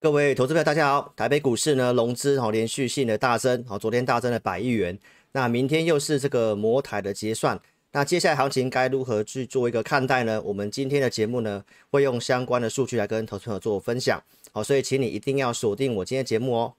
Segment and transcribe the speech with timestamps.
[0.00, 1.12] 各位投资朋友，大家好。
[1.16, 4.96] 台北股市呢，融资好连续性的大增，好，昨天大增了百亿元。
[5.32, 10.40] 那明天又是这个摩台的结算，那接下来行情该如何去做一个看待呢？
[10.42, 14.22] 我们今天的节目呢，会用相关的数据来跟投资朋友做分享。
[14.52, 16.74] 好，所以请你一定要锁定我今天节目哦。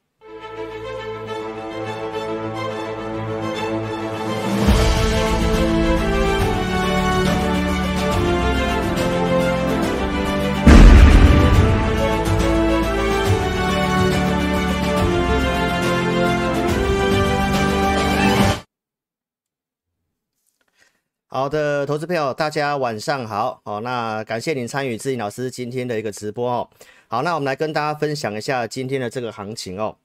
[21.32, 23.62] 好的，投资朋友，大家晚上好。
[23.64, 26.68] 好，那感谢您参与志颖老师今天的一个直播哦。
[27.08, 29.96] 好，那我们来跟大家分享一下今天的这个行情哦。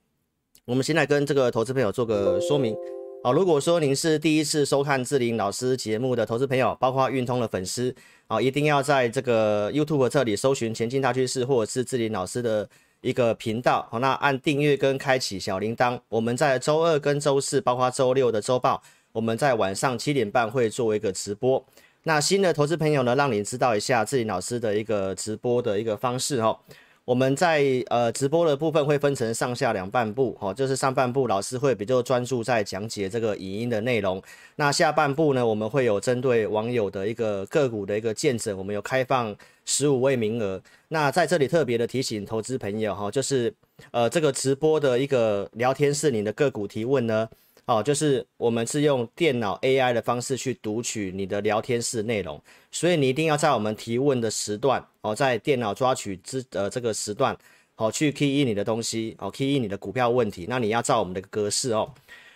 [0.67, 2.77] 我们先来跟这个投资朋友做个说明。
[3.23, 7.95] 好，如果说您是第一次收看志颖老师节目的投资朋友，包括运通的粉丝，
[8.27, 12.69] 啊，一定要在这个 YouTube 这里搜寻前进大趋势，或者是志颖老师的
[13.01, 13.89] 一个频道。
[13.91, 15.99] 好，那按订阅跟开启小铃铛。
[16.11, 18.83] 我们在周二跟周四，包括周六的周报。
[19.15, 21.65] 我们在晚上七点半会做一个直播，
[22.03, 26.59] 那新的投资朋友呢，让你知道一下志颖老师的一个直播的一个方式哈。
[27.05, 34.21] 我们在呃直播的部分会分成上下两半部哈，就是上半部老师会比较专注在讲解这个影音的内容，
[34.57, 39.33] 那下半部呢，我们会有针对网友的一个个股的一个见证，我们有开放
[39.65, 40.61] 十五位名额。
[40.89, 43.55] 那在这里特别的提醒投资朋友哈，就是
[43.93, 47.29] 呃这个直播的一个聊天室里的个股提问呢。
[47.67, 52.39] 哦，就是我们是用电脑 AI 的方式去读取你的聊天室内容，
[52.71, 57.35] 所以你一定要在我们提问的时段，哦，在电脑抓取之呃这个时段，
[57.75, 61.91] 好、哦、去 key in 你的东西，哦、key in 你的股票问题，那你要照我们的格式哦。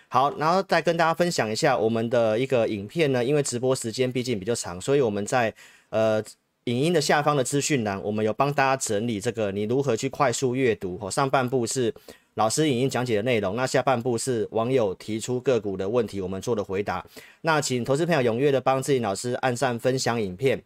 [0.07, 5.53] 好，然后再跟大家分享一下我们的一个影片呢，因为直播时间毕竟比较长，所以我们在
[5.89, 6.23] 呃
[6.63, 11.93] 影音的下方的资讯栏，我们有帮大家整理这个你如何去快速阅读，哦，上半部是。
[12.39, 17.05] 老师影音讲解的内容，那下半部是网友提出个股的问题，我们做的回答。
[17.41, 20.63] 那请投资朋友踊跃的帮志颖老师按赞分享影片，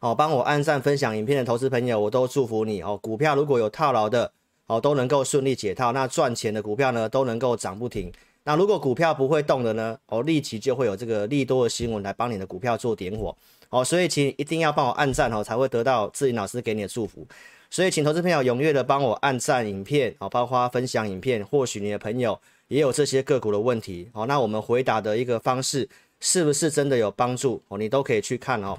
[0.00, 2.98] 好，帮我按赞分享影片的投资朋友，我都祝福你哦。
[3.00, 4.30] 股票如果有套牢的，
[4.66, 5.92] 哦，都能够顺利解套。
[5.92, 8.12] 那赚钱的股票呢，都能够涨不停。
[8.44, 13.34] 那如果股票不会动的呢，哦，立即就会有这个利多的新闻来帮你的股票做点火。
[13.70, 17.26] 哦，所以请一定要帮我按赞哦，才会得到志颖老师给你的祝福。
[17.72, 21.42] 所以，请投资朋友踊跃的帮我按赞影片，好，包括分享影片。
[21.42, 22.38] 或许你的朋友
[22.68, 25.88] 也有这些个股的问题，好，那我们回答的一个方式
[26.20, 27.62] 是不是真的有帮助？
[27.68, 28.78] 哦，你都可以去看哦。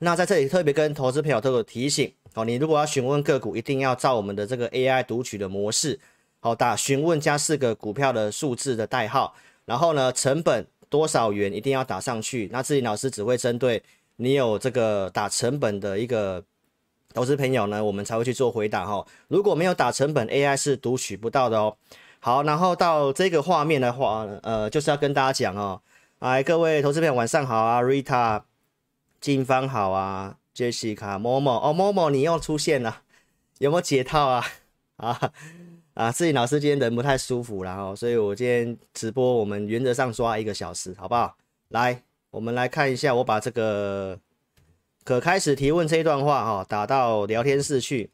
[0.00, 6.00] 那在这里特别跟投资朋友都有提醒，哦，你如果要询问个股，一定要照我们的这个 AI 读取的模式，
[6.40, 12.48] 好，打询问加四个股票的数字的代号，然后呢，成本多少元一定要打上去。
[12.50, 13.80] 那志颖老师只会针对
[14.16, 16.42] 你有这个打成本的一个。
[17.14, 19.06] 投资朋友呢，我们才会去做回答哈。
[19.28, 21.76] 如果没有打成本，AI 是读取不到的哦。
[22.18, 25.80] 好，然后到这个画面的话，呃，就是要跟大家讲哦。
[26.18, 28.42] 来，各位投资朋友晚上好啊，Rita、
[29.20, 33.02] 金芳好啊，Jessica、Momo 哦，Momo 你又出现了，
[33.58, 34.44] 有没有解套啊？
[34.96, 35.32] 啊
[35.94, 41.36] 啊，志颖老师今天人不太舒服然后，所以我今天直播，我们原则上抓一个小时，好不好？
[41.68, 42.02] 来，
[42.32, 44.18] 我们来看一下，我把这个。
[45.04, 48.10] 可开始提问这一段话哈，打到聊天室去。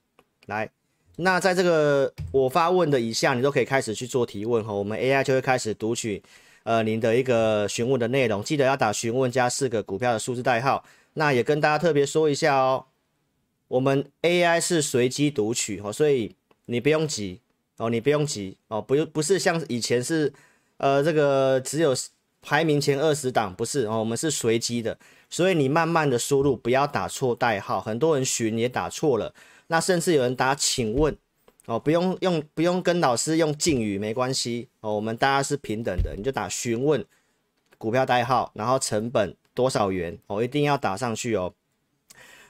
[0.46, 0.68] 来，
[1.16, 4.72] 那在这个我发问的以下，你都可以开始去做提问哈。
[4.72, 6.20] 我们 AI 就会开始读取
[6.64, 10.84] 呃您的一个询问的内容，记得要打询问加四个股票的数字代号。
[11.14, 12.86] 那也跟大家特别说一下哦，
[13.68, 16.34] 我们 AI 是随机读取哦，所以
[16.66, 17.40] 你不用急
[17.76, 20.32] 哦，你不用急哦，不不是像以前是
[20.78, 21.94] 呃这个只有
[22.42, 24.98] 排名前二十档，不是哦，我们是随机的。
[25.30, 27.80] 所以你慢慢的输入，不要打错代号。
[27.80, 29.32] 很多人询也打错了，
[29.68, 31.16] 那甚至有人打请问
[31.66, 37.04] 哦，不用用不用跟老师用敬语没关系哦，我们大家是平等的，你就打询问
[37.78, 41.54] 股票代号，然后成本多少元哦，一定要打上去哦。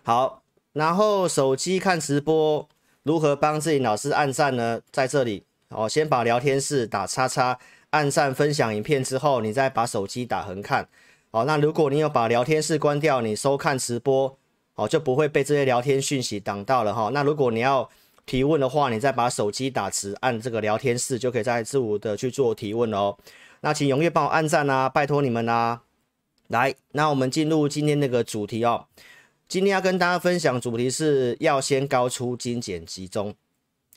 [0.02, 0.42] 好，
[0.72, 2.66] 然后手机看直播
[3.02, 4.80] 如何帮自己老师按赞呢？
[4.90, 7.58] 在这里哦，先把聊天室打叉叉，
[7.90, 10.88] 按赞分享影片之后，你再把手机打横看。
[11.32, 14.36] 好，那如果你有把聊天室关掉，你收看直播，
[14.74, 17.08] 哦，就不会被这些聊天讯息挡到了哈。
[17.14, 17.88] 那如果你要
[18.26, 23.16] 提问的话，你再把手机打直，按这个聊天室，就可以再自我的去做提问哦。
[23.60, 25.82] 那请踊跃帮我按赞啊，拜托你们啦。
[26.48, 28.86] 来，那我们进入今天那个主题哦。
[29.46, 33.32] 今天要跟大家分享主题是要先高出，精简集中。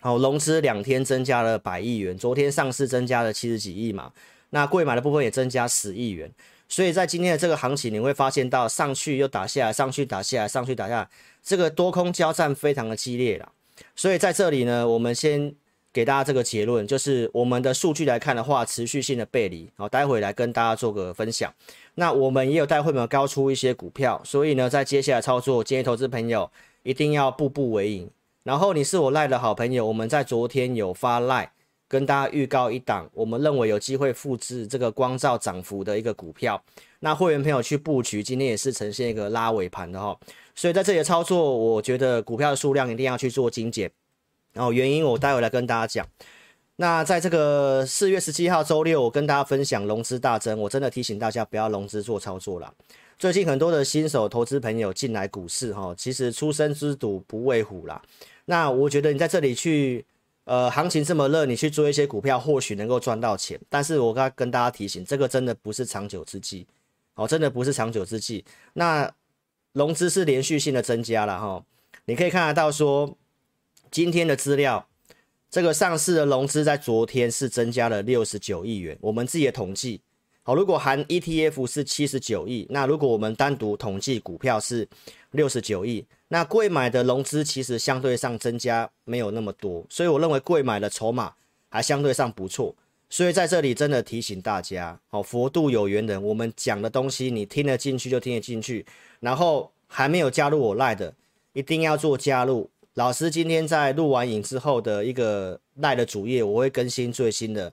[0.01, 4.11] 好，融资两天增加了百亿元，昨天上市增加了七十几亿嘛，
[4.51, 6.31] 那贵买的部分也增加十亿元。
[6.67, 11.09] 所以在今天的这个行情，你会发现到上去又打下来，上去打下来，上去打下来，
[11.43, 13.51] 这个多空交战非常的激烈了。
[13.95, 15.53] 所以在这里呢，我们先
[15.91, 21.53] 给大家这个结论，就是我们的数据来看的话，持续性的背离，好，待会来跟大家做个分享。
[21.95, 26.49] 那我们也有带会员高出一些股票，所以呢，在接下来操作，建议投资朋友
[26.81, 28.09] 一定要步步为营。
[28.43, 31.52] 然后你是我赖的好朋友，我们在昨天有发赖
[31.93, 36.59] 跟大家预告一档，我们认为有机会复制这个光照涨幅的一个股票。
[37.01, 40.17] 那会员朋友去布局，今天也是呈现一个拉尾盘的哈。
[40.55, 43.91] 所以在这里操作，我觉得股票的数量一定要去做精简。
[44.53, 46.07] 然后原因我待会来跟大家讲。
[46.77, 52.73] 那在这个四月十七号周六，我跟大家分享融资大增，我真的提醒大家不要融资做操作了。
[53.19, 58.01] 最近很多的新手投资朋友进来股市，哈，其实初生之犊不畏虎啦。
[58.45, 60.03] 那我觉得你在这里去，
[60.45, 63.59] 呃，行情这么热，你去做一些股票，或许能够赚到钱。
[63.69, 66.67] 但是我刚跟大家提醒，这个真的不是长久之计，
[67.15, 68.43] 哦，真的不是长久之计。
[68.73, 69.09] 那
[69.71, 71.63] 融资是连续性的增加了，哈，
[72.05, 73.17] 你可以看得到说，
[73.89, 74.87] 今天的资料。
[75.49, 80.01] 这个上市的融资在昨天是增加了六十九亿元，我们自己的统计，
[80.41, 84.89] 好，如果含 ETF 是七十九亿，那如果我们单独统计股票是
[85.29, 91.35] 六十九亿，那贵买的融资其实相对上增加没有那么多，所以我认为贵买的筹码
[91.69, 92.75] 还相对上不错，
[93.07, 98.83] 所以在这里真的提醒大家，好，佛度有缘人，我们讲的东西你听得进去就听得进去，
[99.19, 101.13] 然后还没有加入我赖的，
[101.53, 102.67] 一定要做加入。
[102.95, 107.71] 老师今天在录完影之后的一个赖的主页，我会更新最新的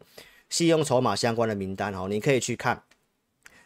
[0.51, 2.83] 信用筹码相关的名单哦，你可以去看。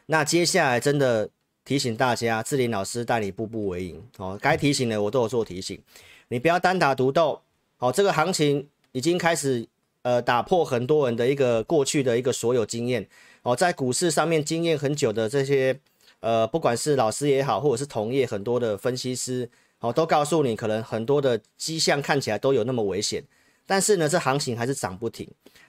[0.07, 1.29] 那接下来真的
[1.65, 5.81] 提醒大家，志林老师带你步步为营哦，该提醒的我都有做提醒，
[6.29, 7.41] 你不要单打独斗
[7.79, 7.91] 哦。
[7.91, 9.67] 这个行情已经开始
[10.03, 13.09] 呃打破很多人的一个过去的一个所有经验
[13.43, 15.79] 哦，在股市上面经验很久的这些
[16.21, 19.51] 呃，不管是老师也好，或者是同业很多的分析师。
[19.81, 23.23] 哦，都告诉你，可能很多的迹象看起来都有那么危险，
[23.67, 25.29] 但是呢，这行情还是涨不停。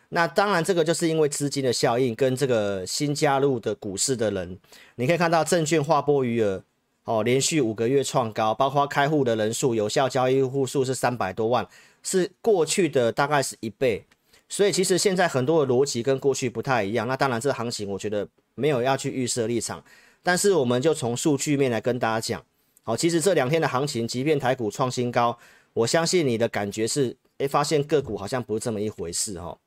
[0.09, 4.57] 那当然，这个就是因为资金的效应跟这个新加入的股市的人，
[4.95, 6.63] 你可以看到证券划拨余额
[7.05, 11.67] 哦，连续五个月创高，包括开户的人数、有效交易户数是三百多万，
[12.03, 14.05] 是过去的大概是一倍。
[14.47, 17.07] 所以其实现在很多的逻辑跟过去不太一样。
[17.07, 19.83] 那当然，这行情我觉得没有要去预设立场，
[20.21, 22.43] 但是我们就从数据面来跟大家讲。
[22.83, 25.35] 好，其实这两天的行情，即便台股创新高，
[25.73, 29.57] 我相信你的感觉是，诶，发现个股好像不是这么一回事哈。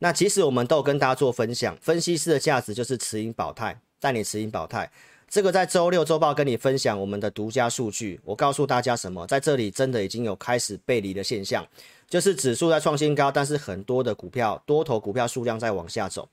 [0.00, 4.90] 那其实我们都有跟大家做分享，分析师的价值就是持盈保泰，带你持盈保泰。
[5.28, 11.66] 这个在周六周报跟你分享我们的独家数据，我告诉大家什么，在这里真的已经有开始背离的现象，
[12.08, 16.26] 就是指数在创新高，但是很多的股票多头股票数量在往下走。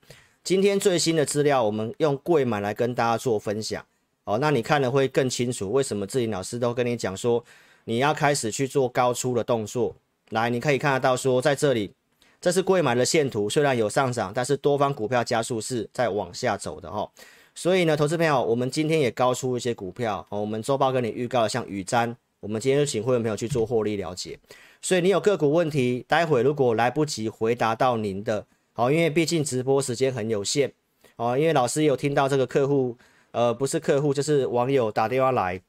[0.43, 3.83] 今天最新的资料，我们用柜买来跟大家做分享。
[4.23, 7.43] 哦，那你看了会更清楚，为什么志霖老师都跟你讲说，
[7.83, 9.93] 你要开始去做高出的动作。
[10.29, 11.91] 来，你可以看得到说，在这里，
[12.45, 17.09] 这是柜买的线图，虽然有上涨，但是多方股票加速是在往下走的哈、
[17.55, 24.37] 所以呢，投资朋友，我们今天也高出一些股票，哦、我们周报跟你预告，像宇瞻，我们今天就请会员朋友去做获利了解。
[24.79, 30.71] 所以你有个股问题，待会如果来不及回答到您的，好、哦，因为毕竟直播时间很有限，
[31.15, 32.95] 哦，因为老师有听到这个客户。
[33.31, 35.59] 呃，不是客户，就是网友打电话来，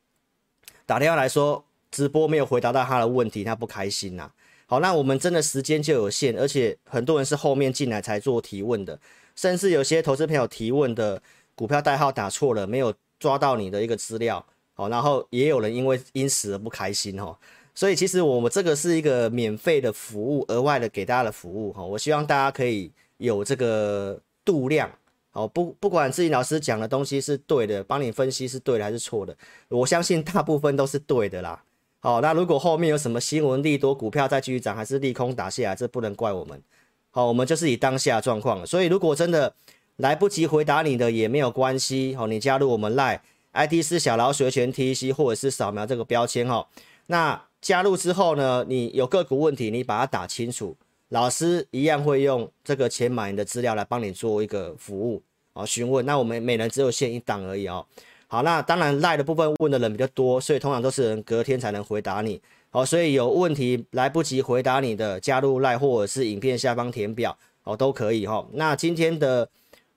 [0.84, 4.30] 打电话来说直播没有回答到他的问题，他不开心呐、
[4.66, 8.98] 好，那我们真的时间就有限，而且很多人是后面进来才做提问的，
[9.36, 11.22] 甚至有些投资朋友提问的
[11.54, 14.44] 股票代号打错了，没有抓到你的一个资料，
[14.74, 17.36] 好，然后也有人因为因此而不开心哦。
[17.74, 21.84] 所以其实我们这个是一个免费的服务，额外的给大家的服务哈。
[21.84, 24.90] 我希望大家可以有这个度量。
[25.32, 29.36] 哦，不，不管自己老师讲的东西是对的，帮你分析是对的还是错的，
[29.68, 31.62] 我相信大部分都是对的啦。
[32.06, 36.62] 好，那如果后面有什么新闻利多，股票再继续涨，还是利空打下来，这不能怪我们。
[37.10, 38.64] 好，我们就是以当下状况。
[38.64, 39.52] 所以如果真的
[39.96, 42.14] 来不及回答你的也没有关系。
[42.14, 43.18] 好，你加入我们 Line
[43.50, 46.68] ID 是小老学全 TC，或者是扫描这个标签哈。
[47.06, 50.76] 那加入之后呢，你有个股问题，你把它打清楚。
[51.08, 55.20] 老师一样会用这个钱买你的资料来帮你做一个服务
[55.54, 56.06] 啊，询问。
[56.06, 57.84] 那我们每人只有限一档而已哦。
[58.26, 62.40] 好，那当然赖的部分问的人比较多，所以通常都是人隔天才能回答你。
[62.70, 68.46] 好，所以有问题来不及回答你的，加入赖或者是影片下方填表哦，都可以哈。
[68.52, 69.48] 那今天的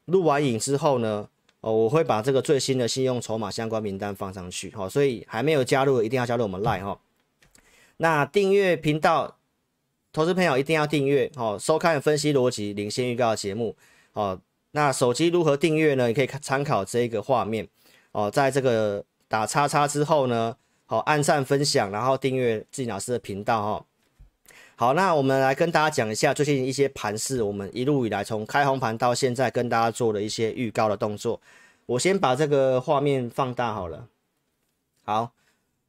[0.06, 1.28] 录完影之后呢，
[1.62, 4.74] 哦，我会把这个最新的信用筹码相关名单放上去。
[4.76, 7.00] 好，所以还没有加入一定要加入我们赖哈。
[7.98, 9.36] 那订阅频道。
[10.12, 13.76] 投资朋友一定要订阅哦，收看分析逻辑领先预告的节目
[14.14, 14.42] 哦。
[14.72, 16.08] 那手机如何订阅呢？
[16.08, 17.68] 你可以参考这个画面
[18.12, 23.86] 哦，在这个打叉叉之后呢，好，按赞分享，然后订阅自己老师的频道哈。
[24.75, 31.42] 好，那我们来跟大家讲一下最近一些盘势，我们一路以来从开红盘到现在跟大家做的一些预告的动作。
[31.86, 34.08] 我先把这个画面放大好了。
[35.04, 35.34] 好，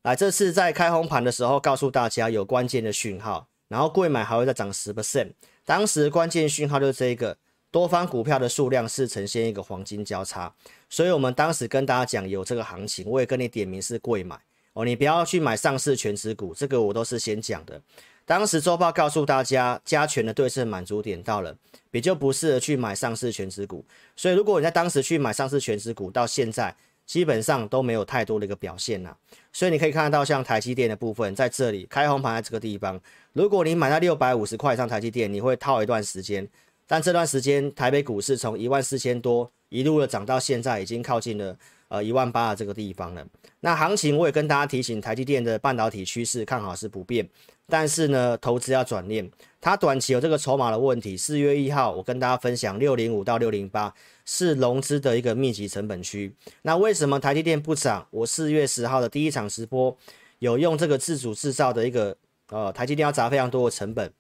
[0.03, 5.33] 来，这次在开红盘的时候告诉大家有关键的讯号，然后贵买还会再涨十 percent。
[5.65, 7.37] 当时关键讯号就是这个，
[7.71, 10.53] 多方股票的数量是呈现一个黄金交叉，
[10.91, 14.37] 所以我们当时跟大家讲有这个行情，我也跟你点名是贵买
[14.75, 17.81] 哦，你不要去买上市权值股，这个我都是先讲的。
[18.27, 21.57] 当时周报告诉大家，加权的对称满足点到了，
[21.91, 23.85] 比较不适合去买上市权值股。
[24.15, 26.75] 所以，如果你在当时去买上市权值股，到现在
[27.07, 29.17] 基本上都没有太多的一个表现了。
[29.53, 33.01] 所以你可以看得到，像台积电的部分，在这里开红盘在这个地方，
[33.33, 36.49] 如果你买到六百五十块上台积电，你会套一段时间。
[36.87, 41.57] 但这段时间，台北股市从一万四千多一路的涨到现在，已经靠近了
[41.89, 43.27] 呃一万八的这个地方了。
[43.61, 47.27] 那行情我也跟大家提醒，台积电的半导体趋势看好是不变。
[47.67, 51.17] 但是呢，投资要转念，它短期有这个筹码的问题。
[51.17, 56.35] 四月一号，我跟大家分享六零五到六零八是融资的一个密集成本区。
[56.62, 58.05] 那为什么台积电不涨？
[58.11, 59.97] 我四月十号的第一场直播
[60.41, 62.17] 有用这个自主制造的一个
[62.49, 64.12] 呃，台积电要砸非常多的成本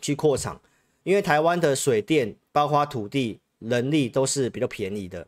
[0.00, 0.58] 去扩厂，
[1.02, 5.26] 因为台湾的水电、包括土地、人力都是比较便宜的。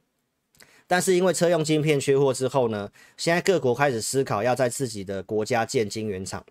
[0.86, 6.44] 但是因为车用晶片缺货之后呢，现在各国开始思考要在自己的国家建晶圆厂。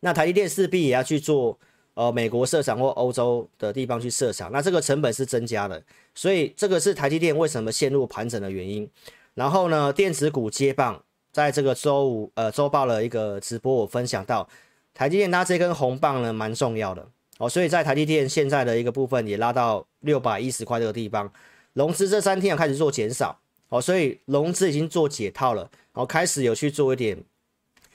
[0.00, 1.58] 那台积电势必也要去做，
[1.94, 5.82] 呃，美国设厂或欧洲的地方去设厂，那这个成本是增加的，
[6.14, 8.90] 所以这个是台积电为什么陷入盘整的原因。
[9.34, 14.48] 然后呢，电子股接棒，在这个周五呃周报的一个直播，我分享到
[14.92, 21.32] 台积电它这根红棒呢蛮重要的哦，所以在台积电现在的一个部分也拉到六百一十块这个地方，
[21.72, 23.38] 融资这三天开始做减少
[23.68, 27.22] 哦，所以融资已经做解套了，哦，开始有去做一点。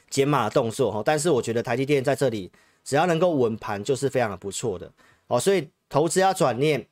[0.09, 2.51] 减码的动作哈，但是我觉得台积电在这里
[2.83, 4.91] 只要能够稳盘，就是非常的不错的
[5.27, 5.39] 哦。
[5.39, 6.83] 所以投资要转念，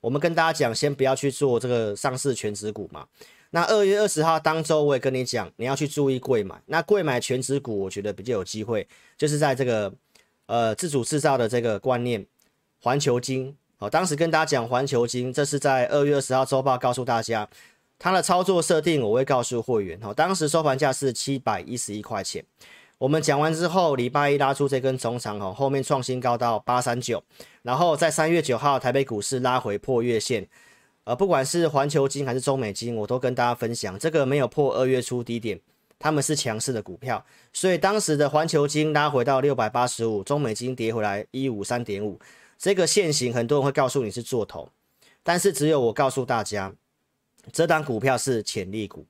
[0.00, 3.06] 我们跟大家讲，先不要去做这个上市全值股嘛。
[3.50, 6.60] 那二月二十号当周我也跟你讲，你要去注意柜买。
[6.66, 8.84] 那柜买全值股，我觉得比较有机会，
[9.16, 9.94] 就是在这个
[10.46, 12.26] 呃自主制造的这个观念，
[12.80, 13.88] 环球金哦。
[13.88, 17.48] 当时跟大家讲环球金，这是在二月二十号周报告诉大家。
[17.96, 22.44] 它的操作设定我会告诉会员，哈，当时收盘价是七百一十一块钱。
[22.98, 27.22] 我们讲完之后，礼拜一拉出这根中长，哈，后面创新高到八三九，
[27.62, 30.46] 然后在三月九号台北股市拉回破月线，
[31.04, 35.58] 呃，不管是环球金还是中美金，我都跟大家分享，这个没有破二月初低点，
[36.04, 42.20] 他们是强势的股票，所以当时的环球金拉回到六百八十五，中美金跌回来一五三点五，
[42.58, 44.68] 这个线型很多人会告诉你是做头，
[45.22, 46.70] 但是只有我告诉大家。
[47.50, 49.06] 这档股票是潜力股，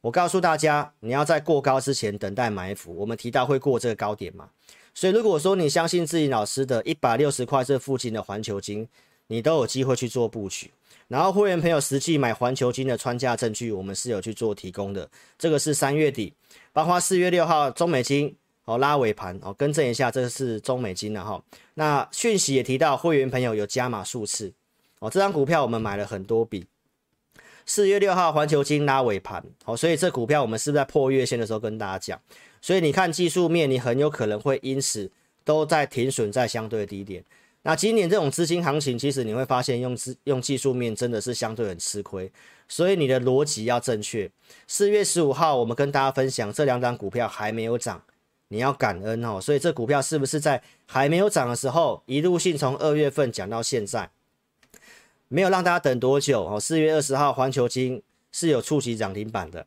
[0.00, 2.96] 我告诉大家，你要在过高之前等待埋伏。
[2.96, 4.48] 我们提到会过这个高点嘛，
[4.94, 8.88] 所以如果说你相信自己老师的一百六十块这附近的环球金，
[9.26, 10.70] 你都有机会去做布局。
[11.08, 15.08] 然后会员朋友实际买环球金的穿价证据，我们是有去做提供的。
[15.38, 16.32] 这个是三月底，
[16.72, 18.34] 包括四月六号中美金
[18.66, 21.42] 哦拉尾盘哦更正一下，这个是中美金的哈。
[21.74, 24.52] 那讯息也提到会员朋友有加码数次
[24.98, 26.66] 哦，这张股票我们买了很多笔。
[27.64, 32.20] 四月六号，环球金拉尾盘，好，所以这股票我们是不是在破月线的时候跟大家讲？
[32.60, 35.10] 所以你看技术面，你很有可能会因此
[35.44, 37.24] 都在停损在相对的低点。
[37.68, 42.32] 那今年这种资金行情，其实你会发现用资用技术面真的是相对很吃亏，
[42.66, 44.30] 所以你的逻辑要正确。
[44.66, 48.02] 四月十五号，我们跟大家分享这两档股票还没有涨，
[48.48, 49.38] 你要感恩哦。
[49.38, 54.08] 所以这股票是不是在还没有涨的时候，一路性从二月份讲到现在？
[55.28, 59.66] 没有让大家等多久哦，四月二十号，环球金是有触及涨停板的，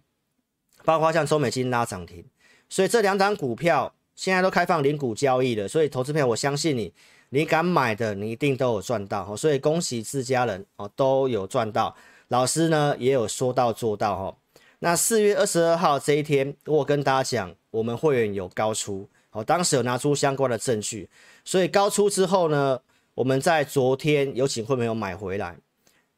[0.83, 2.25] 包括像中美金拉涨停，
[2.67, 6.91] 所以这两档股票现在都开放零股交易了，所以投资朋友，我相信你，
[7.33, 11.95] 你敢买的，你一定都有赚到哦，所以恭喜自家人哦，都有赚到，
[12.27, 14.35] 老师呢也有说到做到哦。
[14.79, 21.09] 那四月二十二号这一天，我跟大家讲，我们会员有高出哦，当时有拿出相关的证据，
[21.45, 22.77] 所以高出之后呢，
[23.13, 25.55] 我们在昨天有请会没有买回来？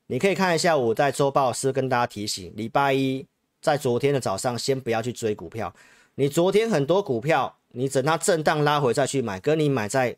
[0.07, 3.23] 你可以看一下我在周报是跟大家提醒，礼拜一
[3.61, 5.71] 在昨天的早上先不要去追股票。
[6.15, 10.15] 你昨天很多股票，你等它震荡拉回再去买，跟你买在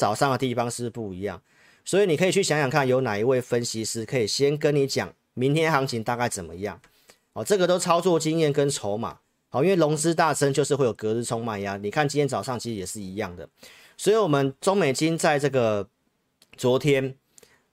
[0.00, 1.40] 早上的地方是不一样。
[1.84, 6.80] 所以你可以去想想看，有哪一位分析师可以先跟你讲明天行情大概怎么样？
[7.34, 9.18] 哦，这个都操作经验跟筹码。
[9.50, 11.76] 好，因为融资大增就是会有隔日冲卖压。
[11.76, 13.48] 你看今天早上其实也是一样的。
[13.96, 15.88] 所以，我们中美金在这个。
[16.56, 17.14] 昨天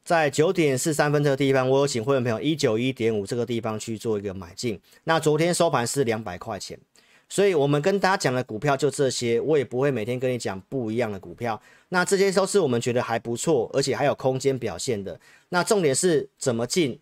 [0.05, 4.79] 在九点四三分这个地方，我有请会员朋友一九一点五这个地方去做一个买进。
[5.03, 6.79] 那昨天收盘是两百块钱，
[7.27, 11.61] 所以我们跟大家讲的股票就这些，我也不会每天跟你讲不一样的股票。
[11.89, 15.19] 那这些都是我们觉得还不错，而且还有空间表现的。
[15.49, 16.99] 那重点是怎么进，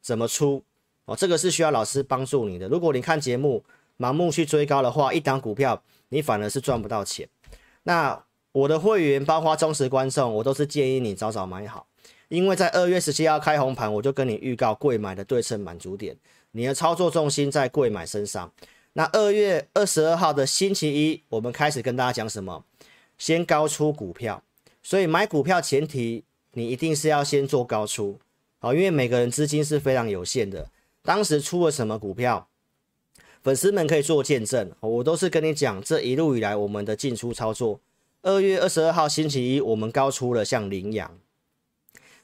[0.00, 0.62] 怎么出
[1.06, 2.68] 哦，这个是需要老师帮助你的。
[2.68, 3.64] 如果你看节目
[3.98, 7.28] 盲目去追高的话，一档股票你反而是赚不到钱。
[7.82, 11.86] 那我的会员，包括忠实观众，我都是建议你早早买好，
[12.28, 16.16] 因为在二月十七号开红盘，我就跟你预告贵买的对称满足点，
[16.52, 18.52] 你的操作重心在贵买身上。
[18.92, 22.64] 那二月二十二号的星期一，我们开始跟大家讲什么？
[23.18, 24.42] 先高出股票，
[24.82, 28.18] 所以买股票前提你一定是要先做高出，
[28.60, 30.70] 好，因为每个人资金是非常有限的。
[31.02, 32.48] 当时出了什么股票，
[33.42, 37.80] 粉丝们可以做见证，我都是跟你讲这一路以来我们的进出操作。
[38.22, 41.18] 二月二十二号星期一，我们高出了像羚羊，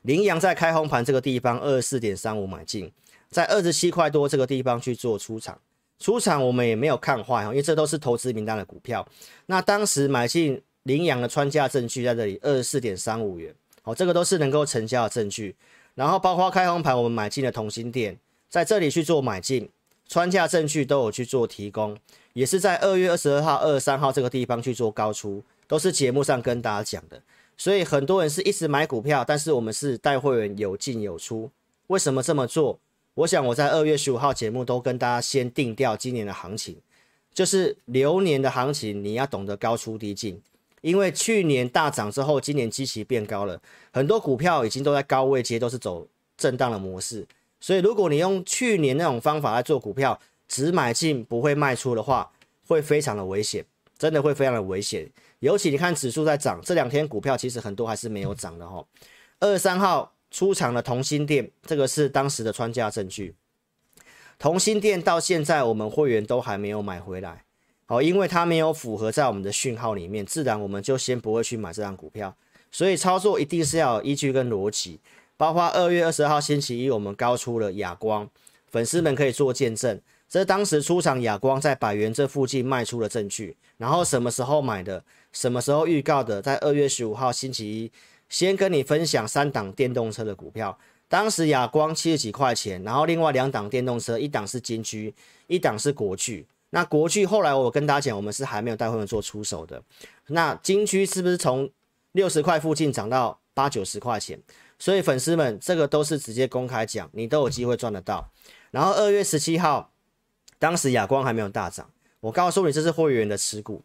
[0.03, 2.93] 羚羊在开红盘这个地方二十四点三五买进，
[3.31, 5.59] 在二十七块多这个地方去做出场。
[5.99, 9.07] 出场我们也没有看坏，因为这都是投资名单的股票。
[9.47, 15.55] 那当时买进领养的穿价证据在这里，二十四点三五元，好，这个都是能够成交的证据。
[15.95, 19.69] 然后包括开红盘我们买进的同心店，在这里去做买进，
[20.09, 21.97] 穿价证据都有去做提供，
[22.33, 27.23] 也是在二月二十二号、二十三号这个地方去做高出，都是节目上跟大家讲的。
[27.57, 31.50] 所以很多人是一直买股票，但是我们是带会员有进有出，
[31.87, 32.79] 为什么这么做？
[33.14, 36.76] 我想我在二月十五号节目都跟大家先定调今年的行情，
[37.33, 40.43] 就是流年的行情，你要懂得高出低进，
[40.85, 43.59] 因为去年大涨之后，今年基期变高了，
[43.91, 47.26] 很多股票已经都在高位阶，都是走震荡的模式，
[47.59, 52.31] 所以如果你用去年那种方法来做股票，只买进不会卖出的话，
[52.69, 53.64] 会非常的危险，
[53.99, 55.09] 真的会非常的危险。
[55.41, 58.85] 尤其你看指数在涨，这两天股票其实很多还是没有涨的哈。
[59.41, 60.12] 二十三号。
[60.31, 63.37] 出场的同心店，这个是当时的穿价证据。
[64.37, 67.45] 同心店到现在我们会员都还没有买回来，
[67.87, 72.35] 好，因为它没有符合在我们的讯号里面，自然我们就先不会去买这张股票。
[72.73, 75.00] 所以操作一定是要有依据跟逻辑。
[75.37, 78.29] 包括二月二十号星期一，我们高出了亚光，
[78.68, 83.57] 粉丝们可以做见证，这是当时出场亚光在百元这附近卖出的证据。
[83.77, 87.92] 然后什么时候买的，什么时候预告的，在二月十五号星期一。
[88.29, 90.77] 先跟你分享三档电动车的股票，
[91.09, 95.14] 当时亚光七十几块钱，然后另外两档电动车，一档是金居，
[95.47, 96.47] 一档是国巨。
[96.75, 99.81] 那国巨后来我跟大家讲，我们是还没有带会员做出手的。
[100.27, 101.71] 那金居是不是从
[102.11, 104.43] 六十块附近涨到八九十块钱？
[104.77, 108.29] 所以粉丝们，这个都是直接公开讲，你都有机会赚得到。
[108.73, 109.93] 然后二月十七号，
[110.59, 113.85] 当时亚光还没有大涨，我告诉你这是会员的持股。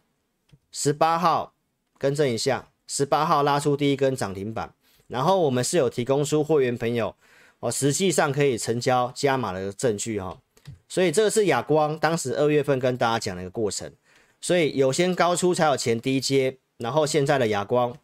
[0.71, 1.53] 十八号
[1.99, 2.69] 更正一下。
[2.87, 4.73] 十八号拉出第一根涨停板，
[5.05, 7.15] 然后我们是有提供出会员朋友
[7.59, 10.39] 哦，实际上可以成交加码的证据哈，
[10.89, 13.89] 所以这个是亚光当时二月份跟大家讲的一个过程，
[14.41, 17.95] 所以有先高出才有钱低接，然后现在的亚光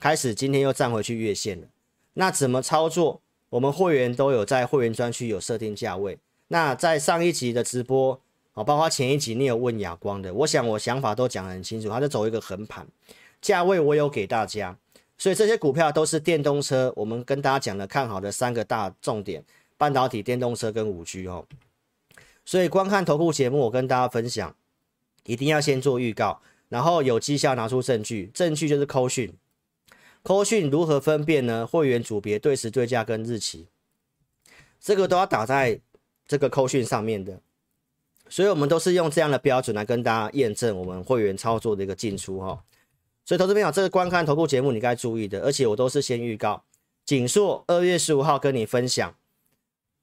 [0.00, 1.68] 开始今天又站回去月线了，
[2.14, 3.20] 那怎么操作？
[3.50, 8.20] 我们会员都有在会员专区有设定价位，那在上一集的直播
[8.54, 12.86] 哦，包括前一集你有问亚光的，我想我想法都讲得很清楚，它就走一个横盘。
[13.40, 14.76] 价位我有给大家，
[15.16, 16.92] 所以这些股票都是电动车。
[16.96, 19.44] 我们跟大家讲的看好的三个大重点：
[19.76, 21.46] 半导体、电动车跟五 G 哦。
[22.46, 24.56] 所以观看投顾节目，我跟大家分享，
[25.24, 29.34] 一定要先做预告，然后有绩效拿出证据，证据就是扣讯。
[30.22, 31.66] 扣讯如何分辨呢？
[31.66, 33.66] 会员组别、对时对价跟日期，
[34.80, 35.80] 这个都要打在
[36.26, 37.40] 这个扣讯上面的。
[38.28, 42.64] 所以我们都是用这样的标准来跟大家验证我们会员操作的一个进出哈。
[43.24, 46.64] 所以，投资朋友，这个观看投顾节目你该注意的，而且我都是先预告。
[47.04, 49.14] 景硕二月十五号跟你分享，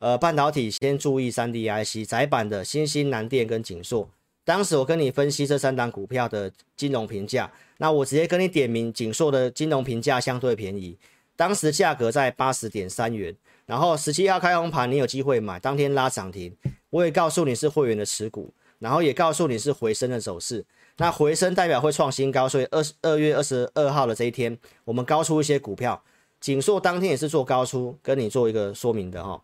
[0.03, 4.09] 呃，半导体先注意三 D IC 窄板的新兴、南电跟景硕。
[4.43, 10.97] 当时我跟你分析这三档股票的金融评价，那我直接跟你点名景硕的金融评价相对便宜，
[11.37, 13.33] 当时价格在八十点三元。
[13.65, 16.53] 然后十七号开红盘，你有机会买，当天拉涨停，
[16.89, 20.65] 我也告诉你是会员的持股，然后也告诉你是回升的走势。
[20.97, 26.03] 那回升代表会创新高，所以二十二月二十二号的这一天，我们高出一些股票，
[26.41, 29.41] 景硕当天也是做高出，跟你做一个说明的哈。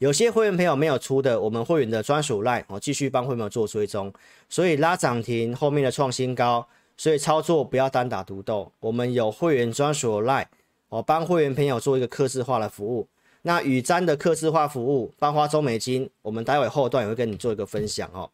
[0.00, 4.10] 有些会员朋友没有出的，我们会员的专属 line 哦，继续帮会员做追踪，
[4.48, 10.46] 所以拉涨停后面的创新高，所以操作不要单打独斗，我们有会员专属 line
[10.88, 13.06] 哦，帮会员朋友做一个客制化的服务。
[13.42, 18.30] 那宇瞻的客制化服务，包括中美金，我们待会后段也会跟你做一个分享哦。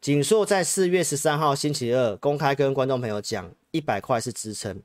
[0.00, 4.80] 景硕在四月十三号星期二公开跟观众朋友讲，一百块是支撑，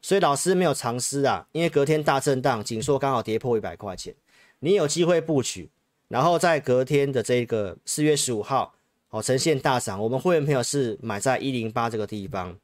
[0.00, 4.14] 所以老师没有藏私啊，因为隔天大震荡，景硕刚好跌破一百块钱，
[4.60, 5.70] 你有机会布局，
[6.08, 8.74] 然后在隔天的这个四月十五号
[9.10, 10.02] 哦，呈现大涨。
[10.02, 12.56] 我们会员朋友是买在一零八这个地方，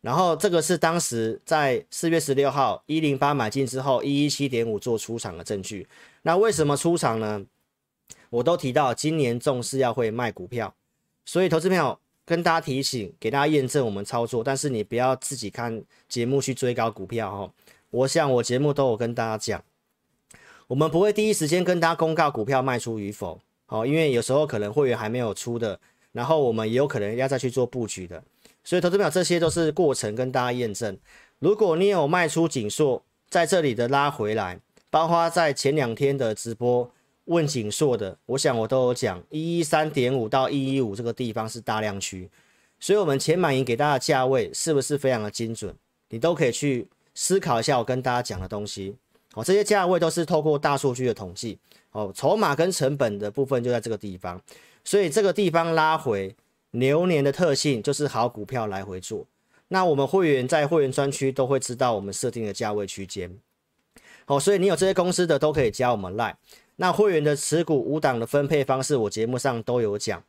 [0.00, 5.88] 然后这个是当时在四月十六号一零八买进之后一一七点五做出场的证据。
[6.22, 7.44] 那为什么出场呢？
[8.30, 10.74] 我都提到今年重视要会卖股票，
[11.24, 17.50] 所以投资朋友跟大家提醒，给大家验证我们操作，但是你不要自己看节目去追高股票哦。
[17.90, 19.64] 我想我节目都有跟大家讲，
[20.68, 23.40] 我们不会第一时间跟大家公告股票卖出与否。
[23.64, 25.80] 好，因为有时候可能会员还没有出的，
[26.12, 28.22] 然后我们也有可能要再去做布局的，
[28.62, 30.98] 所以投资表这些都是过程跟大家验证。
[31.38, 36.90] 如果你有卖出景硕，在这里的拉回来，包括在前两天的直播
[37.24, 42.28] 问景硕的，我想我都有讲，一一三点五到一一五这个地方是大量区，
[42.78, 45.74] 所以我们前满盈给大家的价位是不是非常的精准？
[46.10, 48.96] 你都可以去思考一下我跟大家讲的东西。
[49.32, 51.58] 好，这些价位都是透过大数据的统计。
[51.92, 54.40] 哦，筹码跟成本的部分就在这个地方，
[54.84, 56.36] 所以这个地方拉回
[56.72, 59.26] 牛年的特性就是好股票来回做。
[59.68, 63.38] 那我们会员在会员专区都会知道我们设定的价位区间。
[64.26, 66.34] 好，所以你有这些公司的都可以加我们 Lie。
[66.76, 70.22] 那会员的持股五档的分配方式，我节目上都有讲。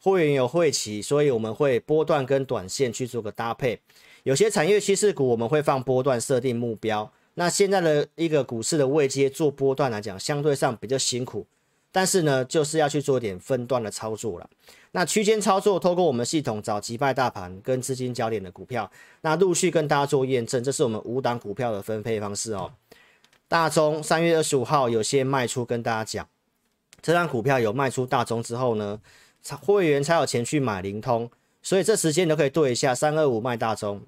[0.00, 3.80] 会员有会期，所以我们会波段跟短线去做个搭配。
[4.24, 7.10] 有些产业趋势股我们会放波段设定目标。
[7.34, 11.44] 那现在的一个股市的位阶做波段来讲，相对上比较辛苦，
[11.90, 14.48] 但是呢，就是要去做点分段的操作了。
[14.92, 18.88] 那区间操作，透过我们系统找击败大盘跟资金焦点的股票，
[19.22, 22.70] 那陆续跟大家做验证，这是我们五档股票的分配方式哦。
[23.48, 26.28] 大中三月二十五号有些卖出，跟大家讲，
[27.02, 29.00] 这张股票有卖出大中之后呢，
[29.60, 31.28] 会员才有钱去买灵通，
[31.60, 34.00] 所以这时间你都可以对一下，三二五卖大中。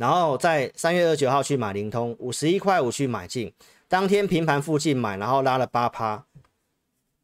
[0.00, 3.52] 然后在三月二十九号去买灵通，五十一块五去买进，
[3.86, 6.24] 当天平盘附近买，然后拉了八趴，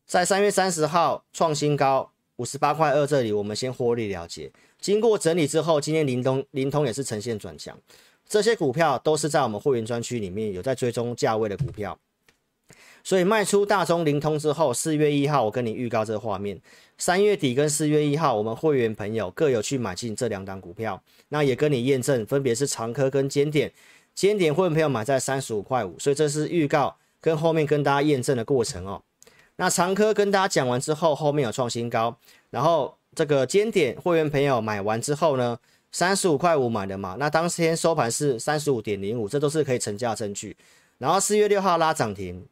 [0.05, 4.53] 在三月三十号创新高五十八块二这里，我们先获利了结。
[4.79, 7.75] 经过整理之后，今天灵通灵通也是呈现转强，
[8.29, 11.99] 这些股票都是在我们会员专区里面有在追踪价位的股票。
[13.07, 16.61] 所以卖出大中灵通之后，四月一号我跟你预告这个画面，
[16.99, 23.73] 三月底跟四月一号我们会员朋友各有去买进这两档股票，那也跟你验证，分别是长科跟尖点，
[24.13, 29.01] 尖点会员朋友买在三十五块五，所以这是预告跟后面跟大家验证的过程哦。
[29.55, 32.19] 那长科跟大家讲完之后，后面有创新高，
[32.51, 35.57] 然后这个尖点会员朋友买完之后呢，
[35.93, 40.57] 三十五块五买的嘛，那当天收盘是三十五点零五，这都是可以成交的证据。
[40.99, 42.45] 然后四月六号拉涨停。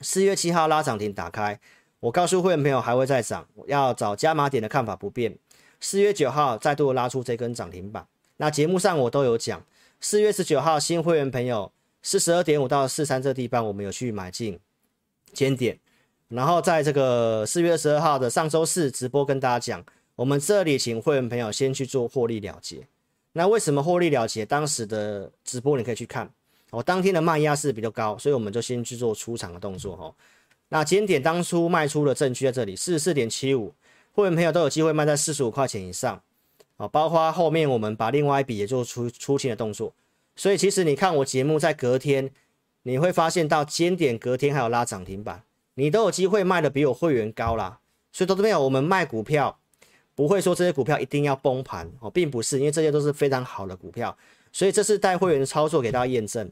[0.00, 1.58] 四月七号拉涨停打开，
[2.00, 5.36] 我告诉会员朋友还会再涨，要找加码点的看法不变。
[5.80, 8.06] 四月九号再度拉出这根涨停板，
[8.36, 9.64] 那节目上我都有讲。
[10.00, 14.60] 四月十九号新会员朋友四十二点五到四三这地方我们有去买进
[15.32, 15.78] 尖点，
[16.28, 19.84] 然后在这个四月二十二号的上周四直播跟大家讲，
[20.14, 22.86] 我们这里请会员朋友先去做获利了结。
[23.32, 24.46] 那为什么获利了结？
[24.46, 26.30] 当时的直播你可以去看。
[26.70, 30.14] 哦，当天的卖压是比较高，所以我们就先去做出场的动作哈。
[30.68, 33.72] 那尖点当初卖出的证据在这里，四十四点七五，
[34.12, 36.22] 会员朋友都有机会卖在四十五块钱以上。
[36.76, 39.92] 啊，包括后面我们把另外一笔也做出出清的动作。
[40.36, 42.30] 所以其实你看我节目在隔天，
[42.82, 45.42] 你会发现到尖点隔天还有拉涨停板，
[45.74, 47.80] 你都有机会卖的比我会员高啦。
[48.12, 49.58] 所以投资朋友，我们卖股票
[50.14, 54.16] 不会说这些股票一定要崩盘哦，并不是，因为这些都是非常好的股票。
[54.58, 56.50] 所以这是带会员的操作给大家验证。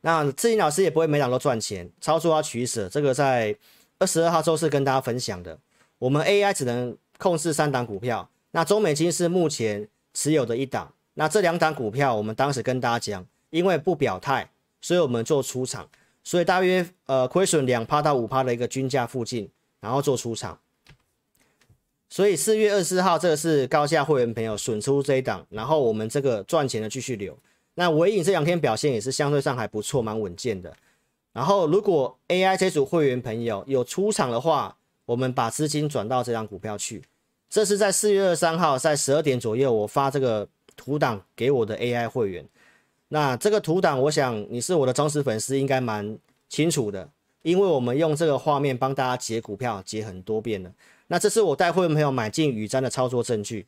[0.00, 2.88] 那志霖老师也不会每档都赚钱，操作要取舍。
[2.88, 3.54] 这个在
[3.98, 5.58] 二十二号周四跟大家分享的。
[5.98, 10.94] 我们 AI 只能控制三档股票，那中美金是目前持有的一档。
[11.12, 14.48] 那这两档股票，我们当时跟大家讲，因为不表态，
[14.80, 15.86] 所以我们做出场。
[16.22, 20.58] 所以大约呃亏损两趴到五趴的一个均价附近，然后做出场。
[22.08, 27.36] 所以四月二十号，这个是高价会员朋友损出这一档，然后我们这个赚钱的继续留。
[27.74, 30.72] 那尾影这两天表现也是相对上还不错，蛮稳健的。
[31.32, 37.02] 然后如果 AI 这组会员朋友有出场的话，我们把资金转到这张股票去。
[37.50, 42.46] 这是在四月二十三号在十二点左右，我发这个图档给我的 AI 会员。
[43.08, 46.16] 那这个图档，我想你是我的忠实粉丝，应该蛮
[46.48, 47.08] 清楚的，
[47.42, 50.72] 因为我们用这个画面帮大家解股票，解很多遍了。
[51.08, 53.66] 那这是我带会员朋友买进雨瞻的操作证据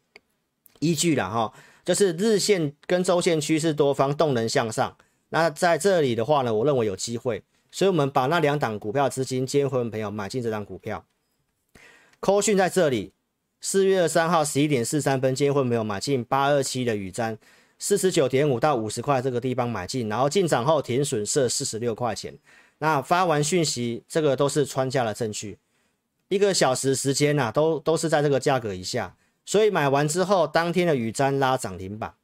[0.80, 1.52] 依据了哈，
[1.84, 4.96] 就是日线跟周线趋势多方动能向上。
[5.28, 11.04] 那在这里的话呢，我认为有机会，所以我们把那两档股票资金接会朋友买进这张股票。
[12.20, 13.12] 扣讯在这里，
[13.60, 17.36] 四月二三号十一点四三分接会朋友买进八二七的雨瞻，
[17.78, 22.38] 四十九点五到五十块这个地方买进，然后进场后停损设四十六块钱。
[22.78, 25.58] 那发完讯息，这个都是穿价的证据。
[26.28, 32.14] 一个小时时间呐、都都是在这个价格以下，所以买完之后，当天的宇瞻拉涨停板，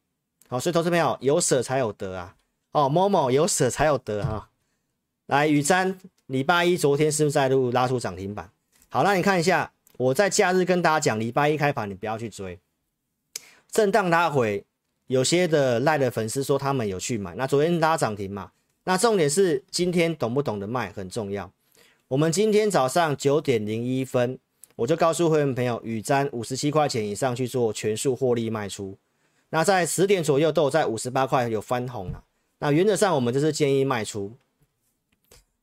[0.48, 2.34] 好，所以投资朋友有舍才有得啊，
[2.72, 4.48] 哦，某某有舍才有得哈、啊，
[5.26, 8.50] 来宇瞻礼拜一昨天是不是再度拉出涨停板？
[8.88, 12.58] 好，那你看一下，我在假日跟大家讲，礼拜一开盘你不要去追，
[13.70, 14.64] 震荡拉回，
[15.06, 18.50] 有些的赖的粉丝说他们有去买，那昨天拉涨停嘛，
[18.82, 21.50] 那重点是今天懂不懂得卖很重要。
[22.12, 24.38] 我们今天早上九点零一分，
[24.76, 28.98] 我就告诉会员朋友，宇瞻五十七块钱以上去做全数获利卖出。
[29.48, 32.22] 那在十点左右都有在五十八块有翻红了。
[32.58, 34.36] 那原则上我们就是建议卖出。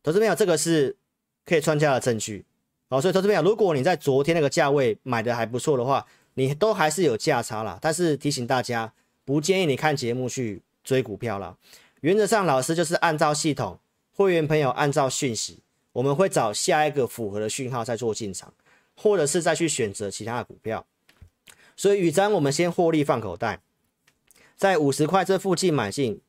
[0.01, 0.97] 投资朋友，这个是
[1.45, 2.43] 可以穿价的证据。
[2.89, 7.77] 好，所以投资朋友，如果你在昨天那个价位买的还不错的话，你都还是有价差啦。
[7.79, 8.91] 但是提醒大家，
[9.23, 11.55] 不建议你看节目去追股票了。
[12.01, 13.77] 原则上，老师就是按照系统，
[14.15, 15.59] 会员朋友按照讯息。
[15.91, 18.53] 我们会找下一个符合的讯号再做进场，
[18.95, 20.85] 或者是再去选择其他的股票。
[21.75, 23.61] 所以宇瞻我们先获利放口袋，
[24.55, 26.21] 在五十块这附近买进，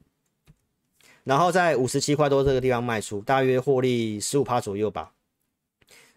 [1.25, 5.13] 然后在五十七块多这个地方卖出，大约获利十五趴左右吧。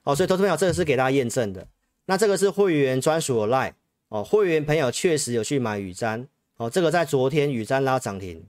[0.03, 1.67] 哦，所以投资朋友这个是给大家验证的。
[2.05, 3.73] 那这个是会员专属的 Line
[4.09, 6.27] 哦，会员朋友确实有去买宇瞻
[6.57, 8.45] 哦，这个在昨天宇瞻拉涨停。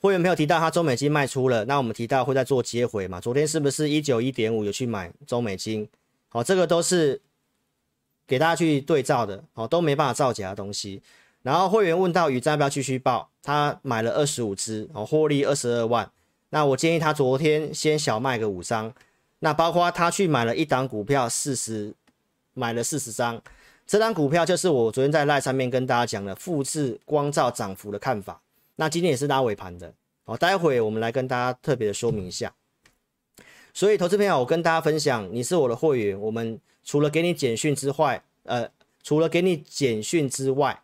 [0.00, 3.20] 会员朋友提到他中美金卖出了，那我们提到会在做接回嘛？
[3.20, 5.88] 昨天是不是一九一点五有去买中美金？
[6.28, 7.20] 好，这个都是
[8.26, 11.02] 给大家去对照的，好，都没办法造假的东西。
[11.42, 16.10] 然后会员问到宇瞻要不要继续报，他买了二十五只，哦，获利二十二万。
[16.50, 18.92] 那我建议他昨天先小卖个五张，
[19.38, 21.94] 那包括他去买了一档股票四十，
[22.52, 23.40] 买了四十张，
[23.86, 28.40] 这档股票就是我昨天在赖上面跟大家讲的复制光照涨幅的看法。
[28.76, 29.92] 那今天也是拉尾盘的，
[30.24, 32.54] 好，待会我们来跟大家特别的说明一下。
[33.74, 38.70] 所以，投资朋友，我跟大家分享，你是我的会员，我们除了给你简讯之外，呃，
[39.02, 40.82] 除了给你简讯之外，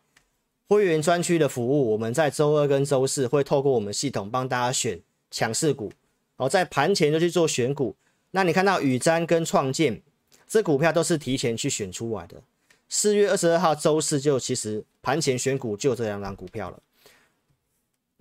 [0.68, 5.00] 会员专区的服务，我们在周二跟周四会透过我们系统帮大家选
[5.30, 5.92] 强势股，
[6.36, 7.94] 好，在盘前就去做选股。
[8.30, 10.00] 那你看到宇瞻跟创建
[10.46, 12.42] 这股票都是提前去选出来的，
[12.88, 16.78] 四月二十二号周四就其实盘前选股就这两档股票了。